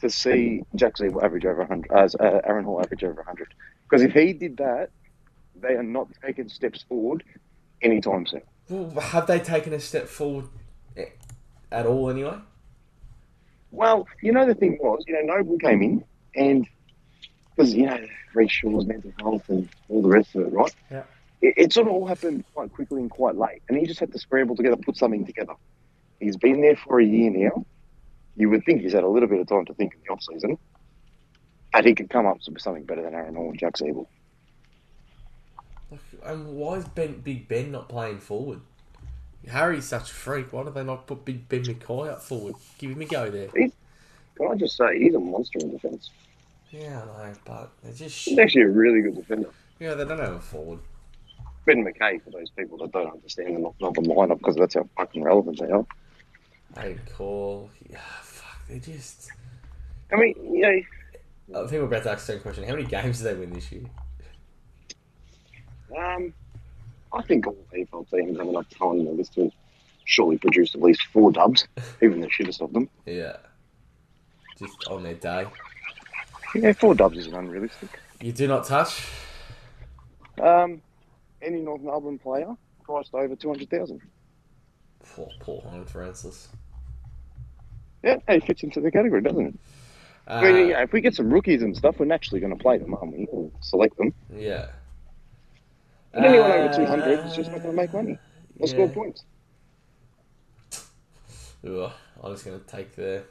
to 0.00 0.10
see 0.10 0.62
Jack 0.74 0.96
Ziebell 0.96 1.22
average 1.22 1.44
over 1.44 1.60
100, 1.60 1.92
as 1.92 2.14
uh, 2.16 2.40
Aaron 2.44 2.64
Hall 2.64 2.80
average 2.80 3.04
over 3.04 3.14
100. 3.14 3.54
Because 3.88 4.02
if 4.02 4.12
he 4.12 4.32
did 4.32 4.56
that, 4.56 4.90
they 5.54 5.74
are 5.74 5.82
not 5.82 6.08
taking 6.24 6.48
steps 6.48 6.84
forward 6.88 7.22
anytime 7.82 8.26
soon. 8.26 8.42
Well, 8.68 8.90
have 9.00 9.26
they 9.26 9.38
taken 9.38 9.72
a 9.72 9.80
step 9.80 10.08
forward 10.08 10.46
eh, 10.96 11.06
at 11.70 11.86
all? 11.86 12.10
Anyway. 12.10 12.38
Well, 13.70 14.06
you 14.22 14.32
know, 14.32 14.46
the 14.46 14.54
thing 14.54 14.78
was, 14.80 15.04
you 15.06 15.14
know, 15.14 15.34
Noble 15.34 15.58
came 15.58 15.82
in 15.82 16.04
and 16.34 16.66
because, 17.56 17.74
you 17.74 17.86
know, 17.86 17.98
Shaw's 18.48 18.86
mental 18.86 19.12
health 19.18 19.48
and 19.48 19.68
all 19.88 20.02
the 20.02 20.08
rest 20.08 20.34
of 20.34 20.42
it, 20.42 20.52
right? 20.52 20.74
Yeah. 20.90 21.04
It, 21.40 21.54
it 21.56 21.72
sort 21.72 21.86
of 21.88 21.94
all 21.94 22.06
happened 22.06 22.44
quite 22.54 22.72
quickly 22.72 23.00
and 23.00 23.10
quite 23.10 23.36
late. 23.36 23.62
And 23.68 23.78
he 23.78 23.86
just 23.86 23.98
had 23.98 24.12
to 24.12 24.18
scramble 24.18 24.56
together, 24.56 24.76
put 24.76 24.96
something 24.96 25.24
together. 25.24 25.54
He's 26.20 26.36
been 26.36 26.60
there 26.60 26.76
for 26.76 27.00
a 27.00 27.04
year 27.04 27.30
now. 27.30 27.64
You 28.36 28.50
would 28.50 28.64
think 28.64 28.82
he's 28.82 28.92
had 28.92 29.04
a 29.04 29.08
little 29.08 29.28
bit 29.28 29.40
of 29.40 29.48
time 29.48 29.64
to 29.66 29.74
think 29.74 29.94
in 29.94 30.00
the 30.06 30.12
off 30.12 30.22
season. 30.22 30.58
And 31.72 31.86
he 31.86 31.94
could 31.94 32.10
come 32.10 32.26
up 32.26 32.38
with 32.46 32.60
something 32.60 32.84
better 32.84 33.02
than 33.02 33.14
Aaron 33.14 33.34
Hall 33.34 33.50
and 33.50 33.58
Jack. 33.58 33.80
Like, 33.80 34.06
And 36.24 36.56
why 36.56 36.76
is 36.76 36.84
Ben, 36.88 37.20
Big 37.20 37.48
Ben 37.48 37.72
not 37.72 37.88
playing 37.88 38.18
forward? 38.18 38.60
Harry's 39.48 39.84
such 39.84 40.10
a 40.10 40.14
freak. 40.14 40.52
Why 40.52 40.64
do 40.64 40.70
they 40.70 40.84
not 40.84 41.06
put 41.06 41.24
Big 41.24 41.48
Ben 41.48 41.62
McKay 41.62 42.10
up 42.10 42.22
forward? 42.22 42.56
Give 42.78 42.90
him 42.90 43.02
a 43.02 43.06
go 43.06 43.30
there. 43.30 43.48
Can 43.48 43.72
I 44.50 44.54
just 44.56 44.76
say, 44.76 44.98
he's 44.98 45.14
a 45.14 45.20
monster 45.20 45.58
in 45.60 45.70
defence. 45.70 46.10
Yeah, 46.70 47.02
I 47.02 47.28
know, 47.28 47.34
but 47.44 47.70
they're 47.82 47.92
just 47.92 48.24
He's 48.24 48.34
shit. 48.34 48.38
actually 48.38 48.62
a 48.62 48.68
really 48.68 49.00
good 49.02 49.14
defender. 49.16 49.50
Yeah, 49.78 49.94
they 49.94 50.04
don't 50.04 50.18
have 50.18 50.32
a 50.34 50.40
forward. 50.40 50.80
Ben 51.64 51.84
McKay, 51.84 52.22
for 52.22 52.30
those 52.30 52.50
people 52.50 52.78
that 52.78 52.92
don't 52.92 53.12
understand 53.12 53.56
the 53.56 53.60
North 53.60 53.74
Melbourne 53.80 54.04
lineup, 54.06 54.38
because 54.38 54.56
that's 54.56 54.74
how 54.74 54.88
fucking 54.96 55.22
relevant 55.22 55.58
they 55.58 55.70
are. 55.70 55.84
Hey, 56.78 56.96
Cole. 57.14 57.70
Yeah, 57.88 57.98
fuck, 58.22 58.66
they 58.68 58.78
just. 58.78 59.30
I 60.12 60.16
mean, 60.16 60.34
you 60.54 60.60
know, 60.60 61.62
I 61.62 61.66
think 61.66 61.80
we're 61.80 61.86
about 61.88 62.04
to 62.04 62.12
ask 62.12 62.26
the 62.26 62.32
same 62.32 62.40
question. 62.42 62.64
How 62.64 62.74
many 62.74 62.86
games 62.86 63.18
did 63.20 63.24
they 63.24 63.38
win 63.40 63.52
this 63.52 63.70
year? 63.72 63.84
um, 65.96 66.32
I 67.12 67.22
think 67.22 67.46
all 67.46 67.56
AFL 67.72 68.10
teams 68.10 68.38
have 68.38 68.48
enough 68.48 68.68
talent 68.70 69.00
in 69.00 69.06
the 69.06 69.12
list 69.12 69.34
to 69.34 69.50
surely 70.04 70.38
produce 70.38 70.74
at 70.74 70.82
least 70.82 71.02
four 71.12 71.32
dubs, 71.32 71.66
even 72.02 72.20
the 72.20 72.28
shittest 72.28 72.60
of 72.60 72.72
them. 72.72 72.88
Yeah. 73.06 73.36
Just 74.58 74.86
on 74.88 75.02
their 75.02 75.14
day. 75.14 75.46
Yeah, 76.54 76.72
four 76.72 76.94
dubs 76.94 77.18
isn't 77.18 77.34
unrealistic. 77.34 77.98
You 78.20 78.32
do 78.32 78.46
not 78.48 78.64
touch. 78.66 79.06
Um, 80.42 80.80
any 81.42 81.60
North 81.60 81.82
Melbourne 81.82 82.18
player 82.18 82.54
priced 82.84 83.14
over 83.14 83.34
two 83.36 83.48
hundred 83.48 83.70
thousand. 83.70 84.00
Poor, 85.14 85.28
poor 85.40 85.60
Horne-Francis. 85.62 86.48
Yeah, 88.02 88.16
he 88.28 88.40
fits 88.40 88.62
into 88.62 88.80
the 88.80 88.90
category, 88.90 89.20
doesn't 89.22 89.46
it? 89.46 89.54
Uh, 90.28 90.32
I 90.34 90.52
mean, 90.52 90.68
yeah, 90.68 90.82
if 90.82 90.92
we 90.92 91.00
get 91.00 91.14
some 91.14 91.32
rookies 91.32 91.62
and 91.62 91.76
stuff, 91.76 91.98
we're 91.98 92.06
naturally 92.06 92.40
going 92.40 92.56
to 92.56 92.60
play 92.62 92.78
them, 92.78 92.94
aren't 92.94 93.16
we? 93.16 93.26
Or 93.30 93.50
select 93.60 93.96
them. 93.96 94.12
yeah. 94.34 94.66
But 96.12 96.24
anyone 96.24 96.50
over 96.50 96.68
Uh, 96.68 96.76
200 96.76 97.26
is 97.26 97.36
just 97.36 97.50
not 97.50 97.62
going 97.62 97.76
to 97.76 97.80
make 97.82 97.92
money 97.92 98.18
or 98.58 98.66
score 98.66 98.86
yeah. 98.86 98.94
points. 98.94 99.24
Ugh, 101.66 101.92
I'm 102.22 102.32
just 102.32 102.44
gonna 102.44 102.58
take 102.60 102.94
the. 102.94 103.24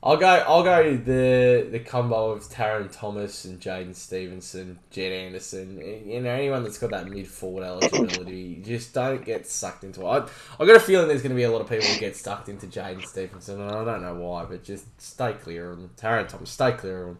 I'll 0.00 0.16
go. 0.16 0.26
I'll 0.26 0.62
go 0.62 0.96
the 0.96 1.66
the 1.72 1.80
combo 1.80 2.30
of 2.30 2.42
Tarryn 2.44 2.88
Thomas 2.96 3.44
and 3.44 3.60
Jaidyn 3.60 3.96
Stephenson, 3.96 4.78
Jed 4.90 5.10
Anderson. 5.12 5.76
You 6.06 6.20
know, 6.20 6.30
anyone 6.30 6.62
that's 6.62 6.78
got 6.78 6.90
that 6.90 7.08
mid 7.08 7.26
forward 7.26 7.64
eligibility, 7.64 8.62
just 8.64 8.94
don't 8.94 9.24
get 9.24 9.46
sucked 9.48 9.82
into 9.82 10.02
it. 10.02 10.06
I, 10.06 10.18
I 10.62 10.66
got 10.66 10.76
a 10.76 10.80
feeling 10.80 11.08
there's 11.08 11.22
going 11.22 11.30
to 11.32 11.36
be 11.36 11.42
a 11.42 11.50
lot 11.50 11.62
of 11.62 11.68
people 11.68 11.84
who 11.86 11.98
get 11.98 12.16
sucked 12.16 12.48
into 12.48 12.66
Jaidyn 12.68 13.04
Stephenson, 13.04 13.60
and 13.60 13.70
I 13.72 13.84
don't 13.84 14.02
know 14.02 14.14
why, 14.14 14.44
but 14.44 14.62
just 14.62 14.84
stay 15.00 15.32
clear 15.32 15.72
of 15.72 15.78
them. 15.78 15.90
Tarryn 15.96 16.28
Thomas, 16.28 16.50
stay 16.50 16.72
clear 16.72 17.00
of 17.02 17.06
them. 17.08 17.18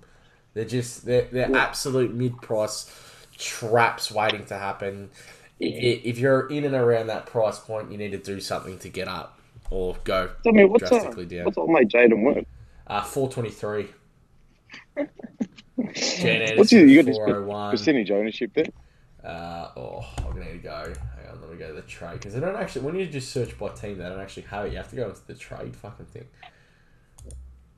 They're 0.54 0.64
just 0.64 1.04
they're, 1.04 1.26
they're 1.32 1.50
Yeah. 1.50 1.58
absolute 1.58 2.14
mid 2.14 2.40
price 2.40 2.88
traps 3.36 4.12
waiting 4.12 4.44
to 4.46 4.56
happen. 4.56 5.10
I- 5.60 5.64
If 6.04 6.18
you're 6.18 6.46
in 6.48 6.64
and 6.64 6.76
around 6.76 7.08
that 7.08 7.26
price 7.26 7.58
point, 7.58 7.90
you 7.90 7.98
need 7.98 8.12
to 8.12 8.18
do 8.18 8.38
something 8.40 8.78
to 8.78 8.88
get 8.88 9.08
up 9.08 9.40
or 9.68 9.96
go 10.04 10.30
Tell 10.44 10.52
me, 10.52 10.64
what's, 10.64 10.84
uh, 10.84 10.88
drastically 10.90 11.26
down. 11.26 11.44
what's 11.46 11.58
old 11.58 11.70
mate 11.70 11.88
Jaden 11.88 12.22
worth? 12.22 12.44
Uh, 12.88 13.02
423. 13.02 13.88
Jan 15.94 16.56
What's 16.56 16.72
your, 16.72 16.86
you 16.86 16.96
got 16.96 17.00
Anderson, 17.00 17.06
his 17.08 17.16
401. 17.18 17.70
percentage 17.70 18.10
ownership 18.10 18.50
there? 18.54 18.64
Uh, 19.24 19.70
oh, 19.76 20.04
I'm 20.18 20.24
going 20.32 20.36
to 20.46 20.52
need 20.52 20.62
to 20.62 20.68
go. 20.68 20.70
Hang 21.16 21.30
on, 21.32 21.40
let 21.40 21.50
me 21.50 21.56
go 21.56 21.68
to 21.68 21.74
the 21.74 21.82
trade. 21.82 22.14
Because 22.14 22.34
they 22.34 22.40
don't 22.40 22.56
actually, 22.56 22.82
when 22.82 22.96
you 22.96 23.06
just 23.06 23.30
search 23.32 23.56
by 23.58 23.68
team, 23.70 23.98
they 23.98 24.04
don't 24.04 24.20
actually 24.20 24.44
have 24.44 24.66
it. 24.66 24.72
You 24.72 24.78
have 24.78 24.90
to 24.90 24.96
go 24.96 25.08
into 25.08 25.26
the 25.26 25.34
trade 25.34 25.76
fucking 25.76 26.06
thing. 26.06 26.24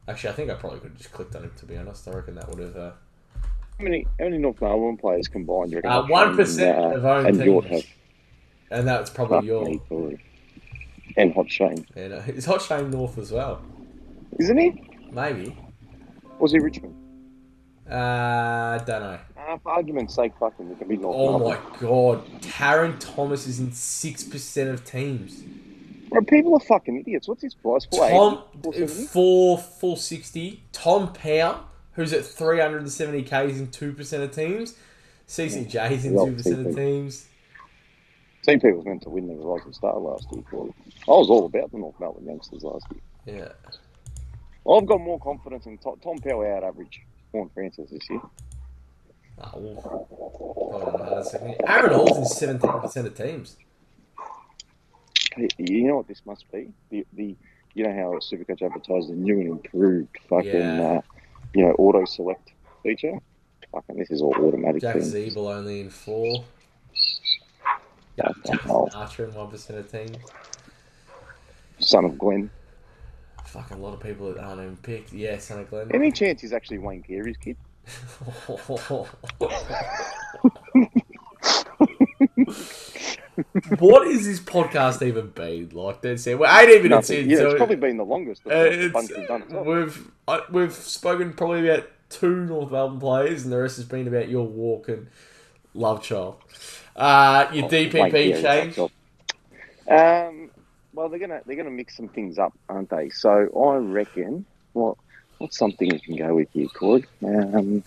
Actually, 0.09 0.31
I 0.31 0.33
think 0.35 0.51
I 0.51 0.55
probably 0.55 0.81
could 0.81 0.91
have 0.91 0.99
just 0.99 1.13
clicked 1.13 1.35
on 1.37 1.45
it, 1.45 1.57
to 1.59 1.67
be 1.67 1.77
honest. 1.77 2.07
I 2.09 2.13
reckon 2.13 2.35
that 2.37 2.49
would 2.49 2.59
have. 2.61 2.77
Uh, 2.77 2.91
How 3.79 3.85
many, 3.85 4.07
how 4.19 4.25
many 4.27 4.39
North 4.39 4.61
Melbourne 4.61 4.97
players 4.97 5.29
combined? 5.29 5.71
do 5.73 5.77
you 5.83 5.83
uh, 5.89 6.07
1% 6.07 6.59
and, 6.63 6.95
uh, 6.95 6.97
of 6.97 7.05
own 7.05 7.27
and 7.27 7.37
Yort 7.39 7.69
teams. 7.69 7.85
have? 7.85 7.93
And 8.79 8.89
that's 8.89 9.11
probably 9.11 9.39
Fuck 9.39 9.45
your. 9.47 9.65
me, 9.65 10.19
And 11.17 11.35
Hot 11.35 11.51
Shane. 11.51 11.87
And, 11.97 12.13
uh, 12.15 12.23
is 12.29 12.45
Hot 12.47 12.63
Shane 12.63 12.91
North 12.91 13.19
as 13.19 13.33
well? 13.33 13.61
Isn't 14.39 14.59
he? 14.59 14.87
Maybe. 15.13 15.57
Was 16.39 16.53
he 16.53 16.59
Richmond? 16.59 16.95
Uh, 17.91 17.95
I 17.95 18.83
don't 18.87 19.01
know. 19.03 19.19
Uh, 19.37 19.59
for 19.59 19.73
argument's 19.73 20.15
sake, 20.15 20.33
fucking, 20.39 20.71
it 20.71 20.79
can 20.79 20.87
be 20.89 20.97
North 20.97 21.17
Oh 21.19 21.39
Melbourne. 21.39 21.59
my 21.73 21.79
god. 21.81 22.25
Tarryn 22.43 22.97
Thomas 23.01 23.47
is 23.49 23.59
in 23.59 23.71
6% 23.71 24.71
of 24.73 24.85
teams. 24.85 25.43
Bro, 26.11 26.23
people 26.23 26.55
are 26.55 26.61
fucking 26.61 26.99
idiots. 27.01 27.27
What's 27.29 27.43
his 27.43 27.55
price? 27.55 27.87
Four 27.91 28.09
Tom? 28.11 28.43
Four 28.63 28.89
four 28.89 29.59
full 29.59 29.97
sixty. 29.97 30.65
Tom 30.73 31.13
Powell, 31.13 31.61
who's 31.93 32.13
at 32.13 32.25
three 32.25 32.59
hundred 32.59 32.79
and 32.83 32.91
seventy 32.91 33.23
k's 33.23 33.61
in 33.61 33.71
two 33.71 33.93
percent 33.93 34.25
of 34.25 34.33
teams. 34.33 34.75
CCJ's 35.29 36.05
in 36.07 36.15
two 36.17 36.33
percent 36.33 36.67
of 36.67 36.75
teams. 36.75 37.29
CP 38.45 38.75
was 38.77 38.85
meant 38.87 39.03
to 39.03 39.09
win 39.11 39.29
the 39.29 39.35
Rising 39.35 39.73
Star 39.73 39.97
last 39.99 40.27
year. 40.33 40.43
I 40.53 41.11
was 41.13 41.31
all 41.31 41.45
about 41.47 41.71
the 41.71 41.79
North 41.79 41.95
Melbourne 42.01 42.27
youngsters 42.27 42.65
last 42.65 42.87
year. 43.27 43.37
Yeah. 43.37 43.71
I've 44.71 44.87
got 44.87 45.01
more 45.01 45.19
confidence 45.19 45.67
in 45.67 45.79
Tom, 45.79 45.97
Tom 46.03 46.19
Powell 46.19 46.47
out 46.57 46.63
average 46.65 47.01
Horne-Francis 47.33 47.91
this 47.91 48.09
year. 48.11 48.21
Oh, 49.43 49.51
well, 49.57 50.07
hold 50.11 51.01
on 51.01 51.19
a 51.19 51.25
second. 51.25 51.57
Aaron 51.67 51.93
Hall's 51.93 52.19
in 52.19 52.27
seventeen 52.27 52.79
percent 52.81 53.07
of 53.07 53.15
teams. 53.17 53.57
You 55.59 55.89
know 55.89 55.97
what 55.97 56.09
this 56.09 56.21
must 56.27 56.51
be? 56.53 56.73
The 56.91 57.07
the 57.15 57.37
you 57.75 57.85
know 57.85 57.93
how 57.93 58.19
Supercoach 58.19 58.63
advertised 58.63 59.09
the 59.09 59.15
new 59.15 59.41
and 59.41 59.49
improved 59.51 60.19
fucking 60.29 60.51
Yeah. 60.55 60.99
uh, 60.99 61.01
you 61.55 61.65
know 61.65 61.73
auto 61.79 62.05
select 62.05 62.51
feature. 62.83 63.19
Fucking 63.73 63.97
this 63.97 64.11
is 64.11 64.21
all 64.21 64.35
automatic. 64.35 64.83
Jack 64.83 64.95
thing. 64.97 65.03
Ziebell 65.05 65.55
only 65.55 65.81
in 65.81 65.91
four. 65.91 66.45
Yeah, 68.19 68.25
Fucking 68.27 68.43
Jackson 68.47 68.59
hell. 68.69 68.89
Archer 68.95 69.25
in 69.27 69.35
one 69.35 69.49
percent 69.51 69.79
of 69.79 69.91
teams. 69.91 70.17
Son 71.79 72.05
of 72.05 72.19
Glenn. 72.19 72.51
Fucking 73.53 73.79
a 73.79 73.81
lot 73.81 73.95
of 73.95 74.01
people 74.01 74.33
that 74.33 74.41
aren't 74.43 74.61
even 74.61 74.77
picked. 74.77 75.13
Yeah, 75.13 75.39
son 75.39 75.61
of 75.61 75.71
Glenn. 75.71 75.91
Any 75.93 76.13
chance 76.13 76.41
he's 76.41 76.53
actually 76.53 76.79
Wayne 76.79 77.03
Carey's 77.03 77.37
kid? 77.37 77.57
what 83.79 84.07
is 84.07 84.27
this 84.27 84.41
podcast 84.41 85.03
even 85.07 85.31
been 85.31 85.71
like? 85.71 86.01
That's 86.03 86.27
it. 86.27 86.39
We're 86.39 86.47
eight 86.47 86.83
minutes 86.83 87.11
Nothing. 87.11 87.25
in. 87.25 87.31
Yeah, 87.31 87.37
so 87.39 87.47
it's 87.51 87.57
probably 87.57 87.77
been 87.77 87.97
the 87.97 88.05
longest. 88.05 88.43
uh, 88.47 88.51
it's, 88.55 88.95
we've 88.95 89.27
done. 89.29 89.65
we've 89.65 90.11
uh, 90.29 90.41
we've 90.51 90.73
spoken 90.73 91.33
probably 91.33 91.69
about 91.69 91.89
two 92.09 92.45
North 92.45 92.71
Melbourne 92.71 93.01
players, 93.01 93.45
and 93.45 93.53
the 93.53 93.59
rest 93.61 93.77
has 93.77 93.85
been 93.87 94.07
about 94.09 94.29
your 94.29 94.47
walk 94.47 94.89
and 94.89 95.07
love 95.75 96.03
child. 96.03 96.37
Uh, 96.97 97.49
your 97.53 97.65
Oh, 97.65 97.69
DPP 97.69 98.41
change. 98.43 98.79
Um, 99.89 100.40
well, 100.93 101.09
they're 101.09 101.19
gonna 101.19 101.41
they're 101.47 101.57
gonna 101.57 101.71
mix 101.71 101.97
some 101.97 102.09
things 102.09 102.39
up, 102.39 102.53
aren't 102.69 102.91
they? 102.91 103.11
So 103.11 103.31
I 103.31 103.77
reckon 103.77 104.45
what 104.73 104.97
what's 105.39 105.57
something 105.57 105.91
you 105.91 106.01
can 106.01 106.17
go 106.17 106.35
with 106.35 106.49
here, 106.53 106.69
Cord? 106.69 107.07
Um, 107.25 107.83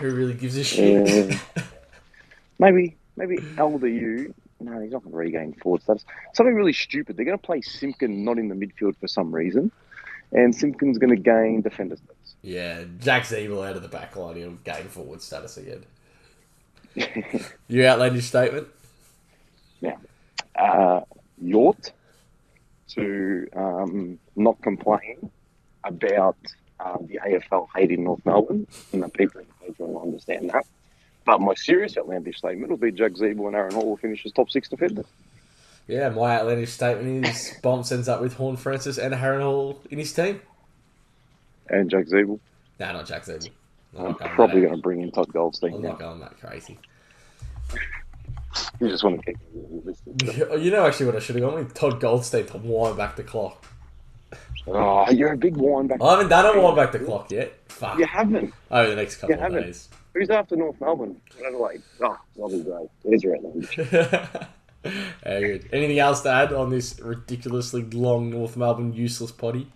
Who 0.00 0.10
really 0.10 0.34
gives 0.34 0.56
a 0.56 0.64
shit? 0.64 1.34
Uh, 1.34 1.62
maybe 2.58 2.96
maybe 3.16 3.36
LDU. 3.36 4.32
No, 4.60 4.80
he's 4.80 4.90
not 4.90 5.04
going 5.04 5.12
to 5.12 5.16
regain 5.16 5.52
forward 5.52 5.82
status. 5.82 6.04
Something 6.34 6.56
really 6.56 6.72
stupid. 6.72 7.16
They're 7.16 7.24
going 7.24 7.38
to 7.38 7.46
play 7.46 7.60
Simpkin 7.60 8.24
not 8.24 8.38
in 8.38 8.48
the 8.48 8.56
midfield 8.56 8.96
for 8.96 9.06
some 9.06 9.32
reason, 9.32 9.70
and 10.32 10.52
Simpkin's 10.52 10.98
going 10.98 11.14
to 11.14 11.22
gain 11.22 11.60
defender 11.60 11.94
status. 11.94 12.34
yeah, 12.42 12.82
Jack 12.98 13.22
Ziebell 13.22 13.64
out 13.68 13.76
of 13.76 13.82
the 13.82 13.88
back 13.88 14.16
line. 14.16 14.34
He'll 14.34 14.58
gain 14.64 14.88
forward 14.88 15.22
status 15.22 15.58
again. 15.58 15.84
Your 17.68 17.86
outlandish 17.86 18.26
statement? 18.26 18.66
Yeah. 19.80 19.96
Uh, 20.56 21.02
Yort 21.40 21.92
to 22.88 23.48
um, 23.54 24.18
not 24.36 24.60
complain 24.62 25.30
about 25.84 26.36
um, 26.80 27.06
the 27.08 27.18
AFL 27.26 27.68
hating 27.74 28.04
North 28.04 28.24
Melbourne, 28.24 28.66
and 28.92 29.02
the 29.02 29.08
people 29.08 29.40
in 29.40 29.46
the 29.46 29.72
Patreon 29.72 29.88
will 29.88 30.02
understand 30.02 30.50
that. 30.50 30.66
But 31.24 31.40
my 31.40 31.54
serious 31.54 31.96
outlandish 31.98 32.38
statement 32.38 32.70
will 32.70 32.78
be 32.78 32.90
Jack 32.92 33.12
Ziebell 33.12 33.46
and 33.48 33.56
Aaron 33.56 33.74
Hall 33.74 33.86
will 33.90 33.96
finish 33.96 34.24
as 34.24 34.32
top 34.32 34.50
six 34.50 34.68
defenders. 34.68 35.06
Yeah, 35.86 36.08
my 36.10 36.36
outlandish 36.38 36.70
statement 36.72 37.26
is 37.26 37.54
Bomb 37.62 37.84
ends 37.90 38.08
up 38.08 38.20
with 38.20 38.34
Horne-Francis 38.34 38.98
and 38.98 39.14
Aaron 39.14 39.42
Hall 39.42 39.80
in 39.90 39.98
his 39.98 40.12
team. 40.12 40.40
And 41.68 41.90
Jack 41.90 42.06
Ziebell, 42.06 42.40
No, 42.80 42.92
not 42.92 43.06
Jack 43.06 43.24
Ziebell. 43.24 43.50
I'm 43.98 44.06
I'm 44.20 44.30
probably 44.34 44.60
going 44.60 44.74
to 44.74 44.80
bring 44.80 45.00
in 45.00 45.10
Todd 45.10 45.32
Goldstein 45.32 45.74
I'm 45.74 45.82
now. 45.82 45.88
not 45.90 45.98
going 45.98 46.20
that 46.20 46.38
crazy. 46.40 46.78
You 48.80 48.88
just 48.88 49.02
want 49.02 49.22
to 49.24 49.34
listed. 49.84 50.22
You 50.62 50.70
know, 50.70 50.86
actually, 50.86 51.06
what 51.06 51.16
I 51.16 51.18
should 51.18 51.36
have 51.36 51.44
gone 51.44 51.54
with 51.54 51.74
Todd 51.74 52.00
Goldstein 52.00 52.46
to 52.46 52.58
wind 52.58 52.96
back 52.96 53.16
the 53.16 53.24
clock. 53.24 53.64
Oh, 54.66 55.10
you're 55.10 55.32
a 55.32 55.36
big 55.36 55.56
wine 55.56 55.86
back. 55.86 56.02
I 56.02 56.10
haven't 56.12 56.28
done 56.28 56.56
a 56.56 56.60
wind 56.60 56.76
back 56.76 56.92
the 56.92 56.98
clock 57.00 57.30
yet. 57.30 57.54
Fuck. 57.68 57.98
You 57.98 58.06
haven't. 58.06 58.52
Over 58.70 58.90
the 58.90 58.96
next 58.96 59.16
couple 59.16 59.30
You 59.30 59.34
of 59.36 59.40
haven't. 59.40 59.62
days. 59.64 59.88
Who's 60.14 60.30
after 60.30 60.56
North 60.56 60.80
Melbourne? 60.80 61.20
Adelaide. 61.46 61.82
Oh, 62.02 62.18
lovely 62.36 62.62
great. 62.62 62.88
There's 63.04 63.22
your 63.22 63.36
outlandish. 63.36 63.76
Good. 65.24 65.68
Anything 65.72 65.98
else 65.98 66.20
to 66.22 66.30
add 66.30 66.52
on 66.52 66.70
this 66.70 66.98
ridiculously 67.00 67.82
long 67.82 68.30
North 68.30 68.56
Melbourne 68.56 68.92
useless 68.92 69.32
potty? 69.32 69.68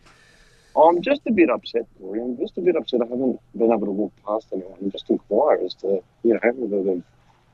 I'm 0.77 1.03
just 1.03 1.21
a 1.27 1.33
bit 1.33 1.51
upset, 1.51 1.87
Corey. 1.99 2.21
I'm 2.21 2.39
just 2.39 2.57
a 2.57 2.61
bit 2.61 2.77
upset 2.77 3.03
I 3.03 3.05
haven't 3.05 3.39
been 3.57 3.73
able 3.73 3.87
to 3.87 3.91
walk 3.93 4.13
past 4.27 4.47
anyone 4.53 4.79
and 4.81 4.91
just 4.91 5.11
inquire 5.11 5.61
as 5.65 5.75
to, 5.75 6.03
you 6.23 6.35
know, 6.35 6.41
whether 6.55 6.83
they've, 6.83 7.03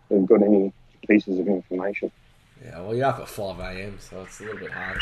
they've 0.08 0.26
got 0.26 0.42
any 0.42 0.72
pieces 1.06 1.38
of 1.38 1.46
information. 1.48 2.10
Yeah, 2.64 2.80
well, 2.80 2.94
you're 2.94 3.06
up 3.06 3.20
at 3.20 3.28
5 3.28 3.58
a.m., 3.60 3.98
so 4.00 4.22
it's 4.22 4.40
a 4.40 4.44
little 4.44 4.58
bit 4.58 4.72
hard. 4.72 5.00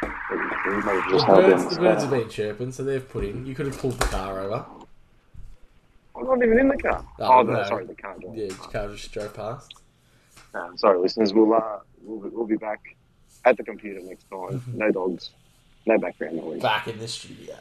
The 0.00 0.82
birds, 0.84 1.74
the 1.74 1.80
birds 1.80 2.02
have 2.02 2.10
been 2.10 2.28
chirping, 2.28 2.72
so 2.72 2.84
they've 2.84 3.06
put 3.08 3.24
in. 3.24 3.44
You 3.46 3.54
could 3.54 3.66
have 3.66 3.78
pulled 3.78 3.98
the 3.98 4.04
car 4.06 4.40
over. 4.40 4.64
I'm 6.16 6.24
not 6.26 6.42
even 6.42 6.58
in 6.58 6.68
the 6.68 6.76
car. 6.76 7.04
Oh, 7.18 7.38
Oh, 7.38 7.42
no. 7.42 7.52
no, 7.54 7.64
sorry, 7.64 7.86
the 7.86 7.94
car. 7.94 8.16
Yeah, 8.32 8.46
the 8.48 8.54
car 8.54 8.88
just 8.88 9.10
drove 9.12 9.34
past. 9.34 9.74
No, 10.54 10.70
sorry, 10.76 10.98
listeners. 11.00 11.34
We'll, 11.34 11.52
uh, 11.54 11.78
we'll, 12.02 12.20
be, 12.20 12.28
we'll 12.34 12.46
be 12.46 12.56
back 12.56 12.80
at 13.44 13.56
the 13.56 13.64
computer 13.64 14.00
next 14.00 14.24
time. 14.30 14.60
Mm-hmm. 14.60 14.78
No 14.78 14.90
dogs. 14.92 15.30
No 15.86 15.98
background 15.98 16.36
noise. 16.36 16.62
Back 16.62 16.86
in 16.88 16.98
the 16.98 17.08
studio. 17.08 17.56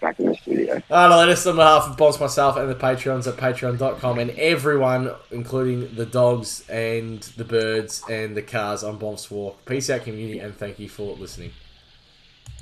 Back 0.00 0.20
in 0.20 0.26
the 0.26 0.34
studio. 0.36 0.82
All 0.90 1.08
right, 1.08 1.16
let 1.16 1.28
us 1.30 1.46
on 1.46 1.56
behalf 1.56 1.88
of 1.88 1.96
Boss, 1.96 2.20
myself, 2.20 2.56
and 2.56 2.68
the 2.68 2.74
Patreons 2.74 3.26
at 3.26 3.36
patreon.com 3.36 4.18
and 4.18 4.30
everyone, 4.32 5.10
including 5.30 5.94
the 5.94 6.06
dogs 6.06 6.64
and 6.68 7.22
the 7.36 7.44
birds 7.44 8.02
and 8.08 8.36
the 8.36 8.42
cars 8.42 8.84
on 8.84 8.98
Bombs 8.98 9.30
Walk. 9.30 9.64
Peace 9.64 9.88
out, 9.88 10.02
community, 10.02 10.38
and 10.38 10.54
thank 10.54 10.78
you 10.78 10.88
for 10.88 11.14
listening. 11.16 11.52